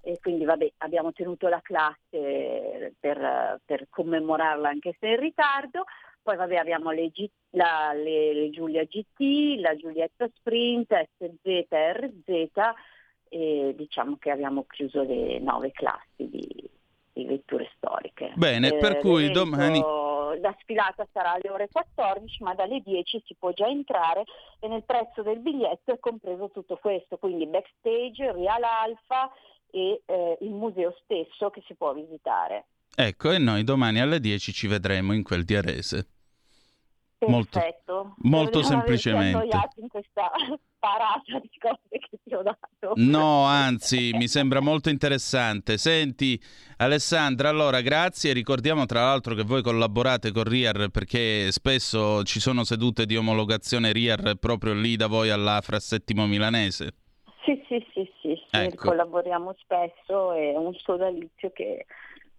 e 0.00 0.18
quindi 0.22 0.46
vabbè, 0.46 0.72
abbiamo 0.78 1.12
tenuto 1.12 1.48
la 1.48 1.60
classe 1.60 2.94
per, 2.98 3.60
per, 3.62 3.88
commemorarla 3.90 4.70
anche 4.70 4.96
se 4.98 5.06
in 5.06 5.20
ritardo. 5.20 5.84
Poi 6.22 6.36
vabbè, 6.36 6.56
abbiamo 6.56 6.92
le, 6.92 7.08
G, 7.08 7.28
la, 7.50 7.92
le, 7.92 8.32
le 8.32 8.48
Giulia 8.48 8.84
GT, 8.84 9.60
la 9.60 9.76
Giulietta 9.76 10.26
Sprint, 10.34 11.08
SZ, 11.18 11.66
RZ 11.68 12.52
e 13.28 13.74
diciamo 13.76 14.16
che 14.18 14.30
abbiamo 14.30 14.64
chiuso 14.68 15.02
le 15.02 15.38
nove 15.38 15.72
classi 15.72 16.28
di, 16.28 16.70
di 17.12 17.24
vetture 17.24 17.70
storiche. 17.76 18.32
Bene, 18.36 18.68
eh, 18.68 18.78
per 18.78 18.98
cui 18.98 19.30
domani... 19.30 19.80
La 20.40 20.54
sfilata 20.60 21.06
sarà 21.12 21.34
alle 21.34 21.48
ore 21.48 21.68
14, 21.70 22.42
ma 22.42 22.54
dalle 22.54 22.80
10 22.84 23.22
si 23.24 23.36
può 23.38 23.52
già 23.52 23.68
entrare 23.68 24.24
e 24.58 24.66
nel 24.66 24.82
prezzo 24.82 25.22
del 25.22 25.38
biglietto 25.38 25.92
è 25.92 25.98
compreso 26.00 26.50
tutto 26.50 26.76
questo, 26.76 27.18
quindi 27.18 27.46
backstage, 27.46 28.32
Real 28.32 28.62
Alfa 28.64 29.30
e 29.70 30.02
eh, 30.04 30.38
il 30.40 30.50
museo 30.50 30.92
stesso 31.02 31.50
che 31.50 31.62
si 31.66 31.74
può 31.74 31.94
visitare. 31.94 32.66
Ecco, 32.96 33.30
e 33.30 33.38
noi 33.38 33.64
domani 33.64 34.00
alle 34.00 34.20
10 34.20 34.52
ci 34.52 34.66
vedremo 34.66 35.12
in 35.12 35.22
quel 35.22 35.44
di 35.44 35.54
Perfetto. 37.26 37.94
Molto, 37.94 38.14
molto 38.18 38.62
semplicemente. 38.62 39.48
in 39.76 39.88
questa 39.88 40.30
parata 40.78 41.38
di 41.40 41.58
cose 41.58 41.80
che 41.88 42.18
ti 42.22 42.34
ho 42.34 42.42
dato. 42.42 42.92
No, 42.96 43.44
anzi, 43.44 44.12
mi 44.14 44.28
sembra 44.28 44.60
molto 44.60 44.90
interessante. 44.90 45.78
Senti, 45.78 46.40
Alessandra, 46.78 47.48
allora 47.48 47.80
grazie. 47.80 48.32
Ricordiamo 48.32 48.86
tra 48.86 49.02
l'altro 49.02 49.34
che 49.34 49.42
voi 49.42 49.62
collaborate 49.62 50.32
con 50.32 50.44
RIAR 50.44 50.88
perché 50.90 51.50
spesso 51.52 52.22
ci 52.22 52.40
sono 52.40 52.64
sedute 52.64 53.06
di 53.06 53.16
omologazione 53.16 53.92
RIAR 53.92 54.36
proprio 54.38 54.74
lì 54.74 54.96
da 54.96 55.06
voi 55.06 55.30
all'Afra 55.30 55.78
Settimo 55.80 56.26
Milanese. 56.26 56.94
Sì, 57.44 57.62
sì, 57.68 57.86
sì, 57.92 58.10
sì, 58.22 58.34
sì. 58.34 58.56
Ecco. 58.56 58.88
collaboriamo 58.88 59.54
spesso 59.58 60.32
è 60.32 60.56
un 60.56 60.72
sodalizio 60.74 61.50
che 61.52 61.84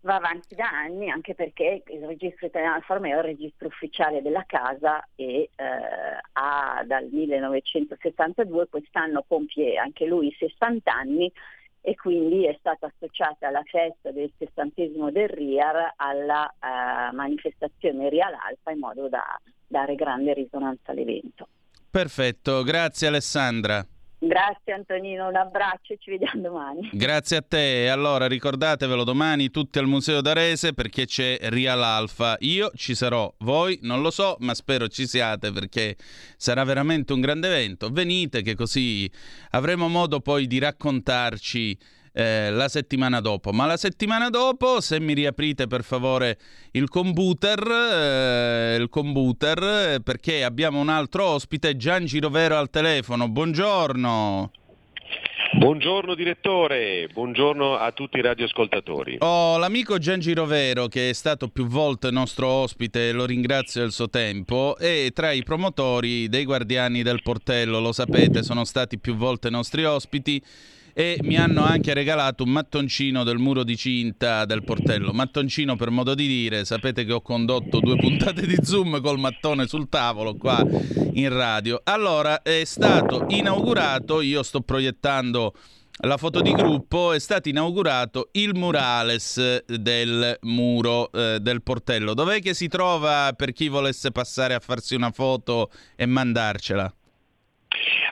va 0.06 0.16
avanti 0.16 0.54
da 0.56 0.70
anni 0.70 1.10
anche 1.10 1.34
perché 1.34 1.84
il 1.88 2.06
registro 2.06 2.46
italiano 2.46 2.76
Alfa 2.76 2.94
Romeo 2.94 3.18
è 3.18 3.20
il 3.20 3.36
registro 3.36 3.68
ufficiale 3.68 4.22
della 4.22 4.44
casa 4.46 5.06
e 5.16 5.50
eh, 5.56 5.66
ha 6.34 6.84
dal 6.86 7.08
1972, 7.12 8.68
quest'anno 8.70 9.26
compie 9.28 9.78
anche 9.78 10.06
lui 10.06 10.34
60 10.38 10.94
anni 10.94 11.32
e 11.82 11.96
quindi 11.96 12.46
è 12.46 12.56
stata 12.60 12.88
associata 12.88 13.48
alla 13.48 13.64
festa 13.64 14.12
del 14.12 14.32
sessantesimo 14.38 15.12
del 15.12 15.28
RIAR 15.28 15.94
alla 15.96 16.48
eh, 16.50 17.12
manifestazione 17.14 18.10
Real 18.10 18.34
Alfa 18.34 18.72
in 18.72 18.80
modo 18.80 19.10
da 19.10 19.40
dare 19.68 19.96
grande 19.96 20.34
risonanza 20.34 20.92
all'evento. 20.92 21.48
Perfetto, 21.90 22.62
grazie 22.64 23.08
Alessandra. 23.08 23.86
Grazie 24.28 24.74
Antonino, 24.74 25.28
un 25.28 25.36
abbraccio 25.36 25.94
e 25.94 25.98
ci 26.00 26.10
vediamo 26.10 26.42
domani. 26.42 26.90
Grazie 26.94 27.38
a 27.38 27.44
te. 27.48 27.90
Allora 27.90 28.26
ricordatevelo 28.26 29.04
domani 29.04 29.52
tutti 29.52 29.78
al 29.78 29.86
Museo 29.86 30.22
d'Arese 30.22 30.74
perché 30.74 31.06
c'è 31.06 31.38
Real 31.42 31.84
Alfa. 31.84 32.36
Io 32.40 32.72
ci 32.74 32.96
sarò, 32.96 33.32
voi 33.40 33.78
non 33.84 34.02
lo 34.02 34.10
so, 34.10 34.36
ma 34.40 34.56
spero 34.56 34.88
ci 34.88 35.06
siate 35.06 35.52
perché 35.52 35.96
sarà 36.38 36.64
veramente 36.64 37.14
un 37.14 37.22
grande 37.22 37.48
evento. 37.48 37.90
Venite 37.92 38.42
che 38.42 38.56
così 38.56 39.10
avremo 39.52 39.88
modo 39.88 40.20
poi 40.20 40.48
di 40.48 40.58
raccontarci 40.58 41.78
eh, 42.16 42.50
la 42.50 42.70
settimana 42.70 43.20
dopo. 43.20 43.52
Ma 43.52 43.66
la 43.66 43.76
settimana 43.76 44.30
dopo, 44.30 44.80
se 44.80 45.02
mi 45.02 45.14
riaprite 45.14 45.68
per 45.68 45.84
favore 45.84 46.38
il 46.72 46.88
computer, 46.88 47.60
eh, 47.60 48.78
il 48.80 48.88
computer, 48.90 50.00
perché 50.02 50.44
abbiamo 50.46 50.80
un 50.80 50.88
altro 50.88 51.26
ospite, 51.26 51.76
Gian 51.76 52.06
Girovero 52.06 52.56
al 52.58 52.70
telefono. 52.70 53.28
Buongiorno. 53.28 54.52
Buongiorno 55.58 56.16
direttore, 56.16 57.08
buongiorno 57.14 57.78
a 57.78 57.92
tutti 57.92 58.18
i 58.18 58.22
radioascoltatori. 58.22 59.18
Ho 59.20 59.58
l'amico 59.58 59.98
Gian 59.98 60.20
Girovero 60.20 60.88
che 60.88 61.10
è 61.10 61.14
stato 61.14 61.48
più 61.48 61.68
volte 61.68 62.12
nostro 62.12 62.48
ospite, 62.48 63.12
lo 63.12 63.26
ringrazio 63.26 63.82
del 63.82 63.92
suo 63.92 64.10
tempo, 64.10 64.76
e 64.78 65.12
tra 65.14 65.32
i 65.32 65.44
promotori 65.44 66.28
dei 66.28 66.44
Guardiani 66.44 67.04
del 67.04 67.22
Portello, 67.22 67.80
lo 67.80 67.92
sapete, 67.92 68.44
sono 68.44 68.66
stati 68.66 68.98
più 68.98 69.16
volte 69.16 69.50
nostri 69.50 69.86
ospiti 69.86 70.42
e 70.98 71.18
mi 71.24 71.36
hanno 71.36 71.66
anche 71.66 71.94
regalato 71.94 72.44
un 72.44 72.52
mattoncino 72.52 73.26
del 73.26 73.38
muro 73.38 73.66
di 73.66 73.76
cinta 73.76 74.46
del 74.46 74.64
portello. 74.64 75.12
Mattoncino 75.12 75.76
per 75.76 75.90
modo 75.90 76.16
di 76.16 76.26
dire, 76.26 76.64
sapete 76.64 77.04
che 77.04 77.12
ho 77.12 77.20
condotto 77.22 77.82
due 77.82 77.98
puntate 77.98 78.48
di 78.48 78.56
Zoom 78.62 79.02
col 79.02 79.20
mattone 79.20 79.68
sul 79.68 79.90
tavolo 79.90 80.36
qua 80.36 80.66
in 81.12 81.28
radio. 81.28 81.82
Allora, 81.84 82.42
è 82.42 82.64
stato 82.64 83.26
inaugurato, 83.28 84.22
io 84.22 84.42
sto 84.42 84.62
proiettando 84.62 85.54
la 86.00 86.18
foto 86.18 86.42
di 86.42 86.52
gruppo 86.52 87.14
è 87.14 87.20
stato 87.20 87.48
inaugurato 87.48 88.28
il 88.34 88.54
murales 88.54 89.64
del 89.66 90.38
muro 90.42 91.10
eh, 91.12 91.40
del 91.40 91.62
portello. 91.62 92.14
Dov'è 92.14 92.42
che 92.42 92.54
si 92.54 92.68
trova 92.68 93.34
per 93.34 93.54
chi 93.54 93.70
volesse 93.70 94.12
passare 94.12 94.54
a 94.54 94.60
farsi 94.60 94.96
una 94.96 95.12
foto 95.12 95.72
e 95.96 96.06
mandarcela? 96.06 96.94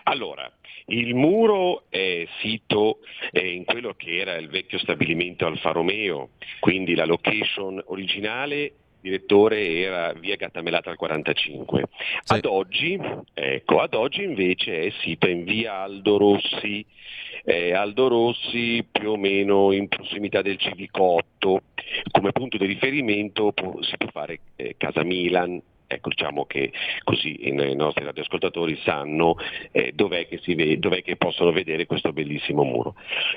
Allora, 0.04 0.50
il 0.88 1.16
muro 1.16 1.84
è 1.90 2.28
sito 2.42 3.00
in 3.32 3.64
quello 3.64 3.94
che 3.96 4.18
era 4.18 4.36
il 4.36 4.50
vecchio 4.50 4.78
stabilimento 4.80 5.46
Alfa 5.46 5.72
Romeo, 5.72 6.32
quindi 6.60 6.96
la 6.96 7.06
location 7.06 7.82
originale 7.88 8.74
direttore 9.04 9.80
era 9.80 10.14
via 10.14 10.38
Gattamelata 10.38 10.90
al 10.90 10.96
45. 10.96 11.84
Sì. 12.22 12.34
Ad, 12.34 12.46
oggi, 12.46 13.00
ecco, 13.34 13.80
ad 13.82 13.94
oggi 13.94 14.24
invece 14.24 14.84
è 14.84 14.94
sito 15.02 15.28
in 15.28 15.44
via 15.44 15.82
Aldo 15.82 16.18
Rossi, 16.18 16.86
eh, 17.44 17.74
Aldo 17.74 18.08
Rossi 18.08 18.86
più 18.90 19.12
o 19.12 19.18
meno 19.18 19.74
in 19.74 19.90
prossimità 19.90 20.42
del 20.42 20.58
Civicotto, 20.58 21.64
come 22.12 22.32
punto 22.32 22.58
di 22.58 22.66
riferimento 22.66 23.52
può, 23.52 23.82
si 23.82 23.98
può 23.98 24.08
fare 24.10 24.40
eh, 24.56 24.76
Casa 24.78 25.04
Milan, 25.04 25.62
Ecco, 25.94 26.10
diciamo 26.10 26.46
che 26.46 26.72
così 27.04 27.48
i 27.48 27.76
nostri 27.76 28.04
radioascoltatori 28.04 28.80
sanno 28.84 29.36
eh, 29.72 29.92
dov'è, 29.94 30.28
che 30.28 30.40
vede, 30.56 30.80
dov'è, 30.80 31.02
che 31.02 31.16
possono 31.16 31.52
vedere 31.52 31.86
questo 31.86 32.12
bellissimo 32.14 32.64
muro. 32.64 32.96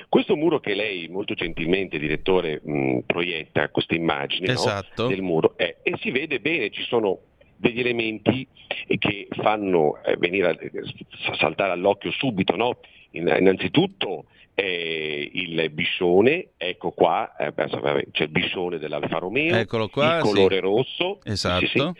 Questo 0.09 0.35
muro 0.35 0.59
che 0.59 0.73
lei 0.73 1.07
molto 1.07 1.33
gentilmente, 1.33 1.99
direttore, 1.99 2.61
mh, 2.63 2.99
proietta, 3.05 3.69
questa 3.69 3.95
immagine 3.95 4.53
esatto. 4.53 5.03
no, 5.03 5.09
del 5.09 5.21
muro, 5.21 5.53
eh, 5.57 5.77
e 5.83 5.93
si 5.99 6.11
vede 6.11 6.39
bene, 6.39 6.69
ci 6.69 6.83
sono 6.83 7.19
degli 7.57 7.79
elementi 7.79 8.47
che 8.99 9.27
fanno 9.31 10.01
eh, 10.03 10.15
venire 10.17 10.49
a, 10.49 11.35
saltare 11.35 11.71
all'occhio 11.71 12.11
subito, 12.11 12.55
no? 12.55 12.79
innanzitutto 13.11 14.25
eh, 14.59 15.29
il 15.33 15.69
biscione, 15.69 16.53
ecco 16.57 16.89
qua, 16.89 17.35
eh, 17.35 17.53
c'è 17.53 18.23
il 18.23 18.29
biscione 18.29 18.79
dell'Alfa 18.79 19.19
Romeo, 19.19 19.55
qua, 19.87 20.15
il 20.15 20.21
colore 20.23 20.55
sì. 20.55 20.61
rosso. 20.61 21.19
Esatto. 21.23 21.67
Sì, 21.67 21.77
sì. 21.77 21.91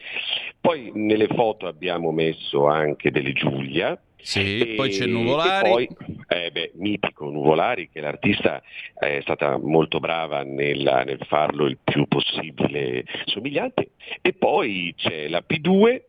Poi 0.60 0.91
nelle 0.96 1.28
foto 1.28 1.67
abbiamo 1.67 2.10
messo 2.10 2.65
anche 2.65 3.12
delle 3.12 3.34
Giulia. 3.34 3.96
E, 4.34 4.74
poi 4.76 4.89
c'è 4.89 5.06
Nuvolari. 5.06 5.70
Poi, 5.70 5.88
eh 6.30 6.50
beh, 6.50 6.72
mitico 6.78 7.30
Nuvolari, 7.30 7.89
che 7.91 8.02
l'artista 8.02 8.60
è 8.98 9.20
stata 9.22 9.60
molto 9.60 10.00
brava 10.00 10.41
nel, 10.41 11.04
nel 11.06 11.20
farlo 11.28 11.67
il 11.67 11.78
più 11.84 12.08
possibile 12.08 13.06
somigliante. 13.26 13.91
E 14.20 14.34
poi 14.34 14.96
c'è 14.98 15.28
la 15.28 15.43
P2 15.48 16.02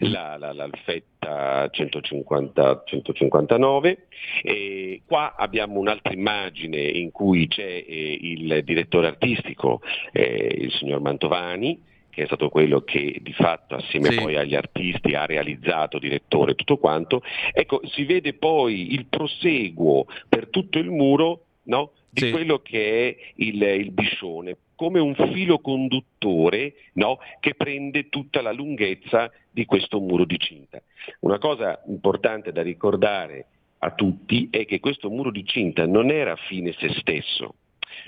la, 0.00 0.36
la, 0.38 0.52
l'Alfetta 0.52 1.68
150, 1.70 2.82
159. 2.84 4.06
E 4.42 5.02
qua 5.06 5.34
abbiamo 5.36 5.78
un'altra 5.78 6.12
immagine 6.12 6.80
in 6.80 7.10
cui 7.10 7.46
c'è 7.48 7.84
eh, 7.86 8.18
il 8.20 8.62
direttore 8.64 9.08
artistico, 9.08 9.80
eh, 10.12 10.54
il 10.58 10.72
signor 10.72 11.00
Mantovani, 11.00 11.82
che 12.10 12.22
è 12.22 12.26
stato 12.26 12.48
quello 12.48 12.80
che 12.80 13.18
di 13.20 13.32
fatto 13.32 13.76
assieme 13.76 14.10
sì. 14.10 14.20
poi 14.20 14.36
agli 14.36 14.54
artisti 14.54 15.14
ha 15.14 15.24
realizzato 15.24 15.98
direttore 15.98 16.54
tutto 16.54 16.78
quanto, 16.78 17.22
ecco 17.52 17.80
si 17.84 18.04
vede 18.04 18.34
poi 18.34 18.92
il 18.92 19.06
proseguo 19.06 20.06
per 20.28 20.48
tutto 20.48 20.78
il 20.78 20.90
muro 20.90 21.44
no? 21.68 21.92
Di 22.18 22.26
sì. 22.26 22.30
quello 22.30 22.58
che 22.58 23.08
è 23.08 23.16
il, 23.36 23.62
il 23.62 23.90
biscione, 23.92 24.56
come 24.74 25.00
un 25.00 25.14
filo 25.32 25.58
conduttore 25.60 26.74
no? 26.94 27.18
che 27.40 27.54
prende 27.54 28.08
tutta 28.08 28.42
la 28.42 28.52
lunghezza 28.52 29.30
di 29.50 29.64
questo 29.64 30.00
muro 30.00 30.24
di 30.24 30.38
cinta. 30.38 30.82
Una 31.20 31.38
cosa 31.38 31.80
importante 31.86 32.52
da 32.52 32.62
ricordare 32.62 33.46
a 33.78 33.92
tutti 33.92 34.48
è 34.50 34.64
che 34.66 34.80
questo 34.80 35.08
muro 35.08 35.30
di 35.30 35.44
cinta 35.44 35.86
non 35.86 36.10
era 36.10 36.34
fine 36.36 36.72
se 36.72 36.90
stesso, 36.98 37.54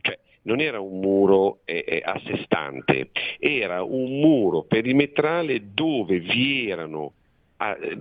cioè 0.00 0.18
non 0.42 0.60
era 0.60 0.80
un 0.80 1.00
muro 1.00 1.60
eh, 1.64 1.84
eh 1.86 2.02
a 2.04 2.20
sé 2.24 2.40
stante, 2.44 3.10
era 3.38 3.82
un 3.82 4.18
muro 4.18 4.62
perimetrale 4.62 5.72
dove 5.72 6.18
vi 6.18 6.68
erano 6.68 7.12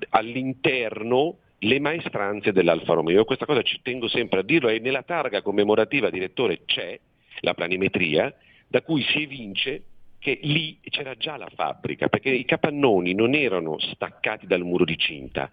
all'interno 0.09 1.37
le 1.59 1.79
maestranze 1.79 2.51
dell'Alfa 2.51 2.93
Romeo. 2.93 3.25
Questa 3.25 3.45
cosa 3.45 3.61
ci 3.61 3.79
tengo 3.81 4.07
sempre 4.07 4.39
a 4.39 4.43
dirlo 4.43 4.69
e 4.69 4.79
nella 4.79 5.03
targa 5.03 5.41
commemorativa 5.41 6.09
direttore 6.09 6.61
c'è 6.65 6.99
la 7.41 7.53
planimetria 7.53 8.33
da 8.67 8.81
cui 8.81 9.01
si 9.03 9.23
evince 9.23 9.83
che 10.19 10.37
lì 10.43 10.77
c'era 10.81 11.15
già 11.15 11.37
la 11.37 11.49
fabbrica, 11.55 12.09
perché 12.09 12.29
i 12.29 12.43
capannoni 12.43 13.13
non 13.13 13.33
erano 13.33 13.79
staccati 13.79 14.45
dal 14.45 14.63
muro 14.63 14.83
di 14.83 14.97
cinta, 14.97 15.49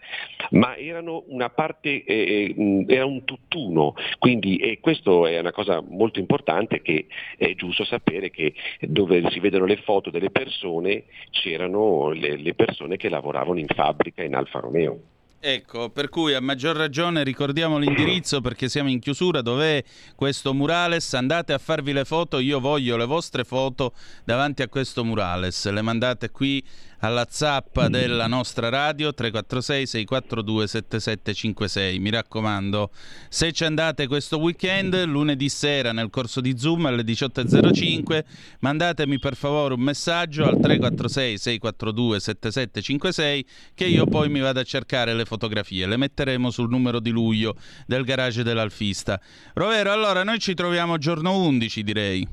ma 0.51 0.77
erano 0.77 1.23
una 1.29 1.51
parte, 1.51 2.03
eh, 2.05 2.55
eh 2.57 2.85
era 2.89 3.07
un 3.07 3.25
tutt'uno, 3.25 3.95
quindi 4.19 4.57
e 4.57 4.81
questo 4.81 5.27
è 5.27 5.39
una 5.39 5.53
cosa 5.53 5.81
molto 5.81 6.19
importante 6.19 6.83
che 6.83 7.07
è 7.39 7.55
giusto 7.55 7.85
sapere 7.85 8.31
che 8.31 8.55
dove 8.81 9.31
si 9.31 9.39
vedono 9.39 9.67
le 9.67 9.77
foto 9.77 10.11
delle 10.11 10.31
persone 10.31 11.05
c'erano 11.31 12.11
le, 12.11 12.37
le 12.37 12.55
persone 12.55 12.97
che 12.97 13.09
lavoravano 13.09 13.61
in 13.61 13.69
fabbrica 13.69 14.25
in 14.25 14.35
Alfa 14.35 14.59
Romeo. 14.59 15.15
Ecco, 15.39 15.91
per 15.91 16.09
cui 16.09 16.35
a 16.35 16.41
maggior 16.41 16.75
ragione 16.75 17.23
ricordiamo 17.23 17.77
l'indirizzo 17.79 18.41
perché 18.41 18.69
siamo 18.69 18.89
in 18.89 18.99
chiusura, 18.99 19.43
dov'è 19.43 19.85
questo 20.17 20.55
murales? 20.55 21.13
Andate 21.15 21.53
a 21.53 21.59
farvi 21.59 21.93
le 21.93 22.05
foto, 22.05 22.39
io 22.39 22.59
voglio 22.59 22.97
le 22.97 23.05
vostre 23.05 23.45
foto 23.45 23.93
davanti 24.25 24.63
a 24.63 24.69
questo 24.69 25.05
murales, 25.05 25.71
le 25.71 25.83
mandate 25.83 26.31
qui 26.31 26.65
alla 27.07 27.27
zappa 27.29 27.89
della 27.89 28.27
nostra 28.27 28.69
radio 28.69 29.15
346 29.15 29.87
642 29.87 30.67
7756. 30.67 31.99
Mi 32.01 32.11
raccomando, 32.11 32.91
se 33.29 33.53
ci 33.53 33.65
andate 33.65 34.09
questo 34.09 34.39
weekend, 34.39 35.05
lunedì 35.05 35.49
sera 35.49 35.93
nel 35.93 36.11
corso 36.11 36.41
di 36.41 36.59
Zoom 36.59 36.87
alle 36.87 37.03
18.05, 37.03 38.25
mandatemi 38.61 39.19
per 39.19 39.37
favore 39.37 39.75
un 39.75 39.81
messaggio 39.81 40.45
al 40.45 40.59
346 40.59 41.39
642 41.39 42.21
7756 42.21 43.47
che 43.75 43.85
io 43.85 44.07
poi 44.07 44.29
mi 44.29 44.41
vado 44.41 44.61
a 44.61 44.65
cercare 44.65 45.15
le 45.15 45.25
fotografie. 45.25 45.87
Le 45.87 45.97
metteremo 45.97 46.51
sul 46.51 46.69
numero 46.69 46.99
di 46.99 47.11
luglio 47.11 47.55
del 47.87 48.05
garage 48.05 48.43
dell'Alfista. 48.43 49.21
Rovero, 49.55 49.93
allora 49.93 50.25
noi 50.25 50.41
ci 50.41 50.55
troviamo 50.55 50.99
giorno 50.99 51.39
11 51.39 51.83
direi. 51.83 52.29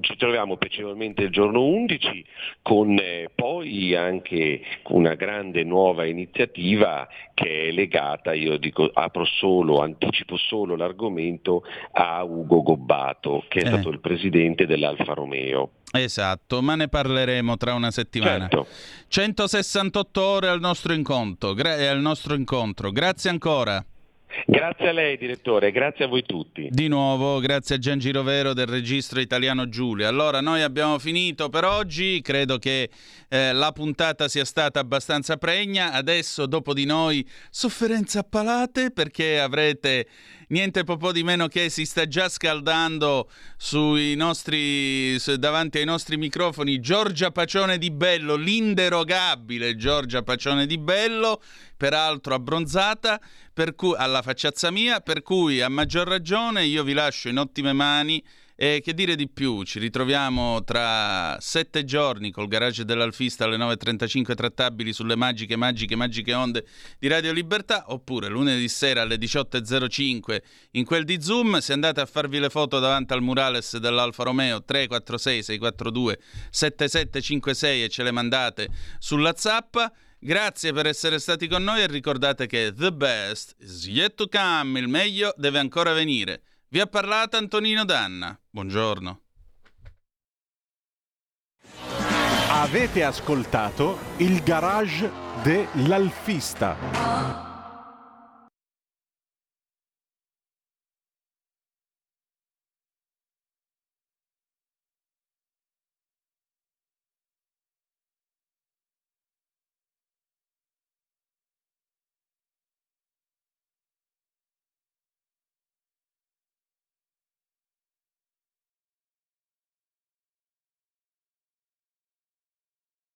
Ci 0.00 0.16
troviamo 0.16 0.56
piacevolmente 0.56 1.22
il 1.22 1.30
giorno 1.30 1.64
11 1.64 2.24
con 2.62 2.96
eh, 2.98 3.30
poi 3.34 3.94
anche 3.96 4.60
una 4.88 5.14
grande 5.14 5.64
nuova 5.64 6.04
iniziativa 6.04 7.08
che 7.34 7.68
è 7.68 7.70
legata, 7.72 8.32
io 8.34 8.56
dico 8.58 8.90
apro 8.92 9.24
solo, 9.24 9.80
anticipo 9.80 10.36
solo 10.36 10.76
l'argomento 10.76 11.64
a 11.92 12.22
Ugo 12.22 12.62
Gobbato 12.62 13.44
che 13.48 13.60
è 13.60 13.64
eh. 13.64 13.66
stato 13.68 13.88
il 13.88 14.00
presidente 14.00 14.66
dell'Alfa 14.66 15.14
Romeo. 15.14 15.70
Esatto, 15.92 16.62
ma 16.62 16.76
ne 16.76 16.88
parleremo 16.88 17.56
tra 17.56 17.74
una 17.74 17.90
settimana. 17.90 18.48
Certo. 18.48 18.66
168 19.08 20.22
ore 20.22 20.48
al 20.48 20.60
nostro 20.60 20.92
incontro, 20.92 21.52
gra- 21.52 21.90
al 21.90 22.00
nostro 22.00 22.34
incontro. 22.34 22.92
Grazie 22.92 23.30
ancora. 23.30 23.84
Grazie 24.46 24.88
a 24.88 24.92
lei 24.92 25.16
direttore, 25.16 25.72
grazie 25.72 26.04
a 26.04 26.08
voi 26.08 26.24
tutti. 26.24 26.68
Di 26.70 26.88
nuovo, 26.88 27.40
grazie 27.40 27.76
a 27.76 27.78
Gian 27.78 27.98
Girovero 27.98 28.52
del 28.52 28.66
registro 28.66 29.20
italiano 29.20 29.68
Giulia. 29.68 30.08
Allora, 30.08 30.40
noi 30.40 30.62
abbiamo 30.62 30.98
finito 30.98 31.48
per 31.48 31.64
oggi, 31.64 32.20
credo 32.22 32.58
che 32.58 32.90
eh, 33.28 33.52
la 33.52 33.72
puntata 33.72 34.28
sia 34.28 34.44
stata 34.44 34.80
abbastanza 34.80 35.36
pregna. 35.36 35.92
Adesso, 35.92 36.46
dopo 36.46 36.74
di 36.74 36.84
noi, 36.84 37.26
sofferenze 37.50 38.18
a 38.18 38.22
palate 38.22 38.90
perché 38.90 39.40
avrete 39.40 40.06
niente 40.48 40.84
po' 40.84 41.12
di 41.12 41.22
meno 41.22 41.48
che 41.48 41.68
si 41.68 41.84
sta 41.84 42.06
già 42.06 42.28
scaldando 42.28 43.28
nostri, 44.14 45.16
davanti 45.38 45.78
ai 45.78 45.84
nostri 45.84 46.16
microfoni 46.16 46.80
Giorgia 46.80 47.30
Pacione 47.30 47.78
di 47.78 47.90
Bello, 47.90 48.34
l'inderogabile 48.36 49.76
Giorgia 49.76 50.22
Pacione 50.22 50.66
di 50.66 50.78
Bello, 50.78 51.40
peraltro 51.80 52.34
abbronzata, 52.34 53.18
per 53.54 53.74
cui, 53.74 53.94
alla 53.96 54.20
facciazza 54.20 54.70
mia, 54.70 55.00
per 55.00 55.22
cui 55.22 55.62
a 55.62 55.70
maggior 55.70 56.06
ragione 56.06 56.66
io 56.66 56.84
vi 56.84 56.92
lascio 56.92 57.30
in 57.30 57.38
ottime 57.38 57.72
mani 57.72 58.22
e 58.54 58.82
che 58.84 58.92
dire 58.92 59.16
di 59.16 59.26
più? 59.26 59.62
Ci 59.62 59.78
ritroviamo 59.78 60.62
tra 60.64 61.38
sette 61.40 61.82
giorni 61.84 62.30
col 62.30 62.48
garage 62.48 62.84
dell'Alfista 62.84 63.46
alle 63.46 63.56
9.35 63.56 64.34
trattabili 64.34 64.92
sulle 64.92 65.16
magiche, 65.16 65.56
magiche, 65.56 65.96
magiche 65.96 66.34
onde 66.34 66.66
di 66.98 67.08
Radio 67.08 67.32
Libertà 67.32 67.84
oppure 67.86 68.28
lunedì 68.28 68.68
sera 68.68 69.00
alle 69.00 69.16
18.05 69.16 70.42
in 70.72 70.84
quel 70.84 71.04
di 71.04 71.22
Zoom. 71.22 71.60
Se 71.60 71.72
andate 71.72 72.02
a 72.02 72.04
farvi 72.04 72.38
le 72.38 72.50
foto 72.50 72.78
davanti 72.78 73.14
al 73.14 73.22
murales 73.22 73.78
dell'Alfa 73.78 74.24
Romeo 74.24 74.62
346 74.62 75.42
642 75.42 76.18
7756 76.50 77.84
e 77.84 77.88
ce 77.88 78.02
le 78.02 78.10
mandate 78.10 78.68
sulla 78.98 79.32
zappa. 79.34 79.90
Grazie 80.22 80.74
per 80.74 80.84
essere 80.84 81.18
stati 81.18 81.48
con 81.48 81.62
noi 81.62 81.80
e 81.80 81.86
ricordate 81.86 82.46
che 82.46 82.74
the 82.76 82.92
best 82.92 83.56
is 83.60 83.86
yet 83.86 84.16
to 84.16 84.28
come, 84.28 84.78
il 84.78 84.86
meglio 84.86 85.32
deve 85.38 85.58
ancora 85.58 85.94
venire. 85.94 86.42
Vi 86.68 86.78
ha 86.78 86.84
parlato 86.84 87.38
Antonino 87.38 87.86
Danna. 87.86 88.38
Buongiorno. 88.50 89.22
Avete 92.50 93.02
ascoltato 93.02 93.98
il 94.18 94.42
garage 94.42 95.10
dell'alfista. 95.42 97.49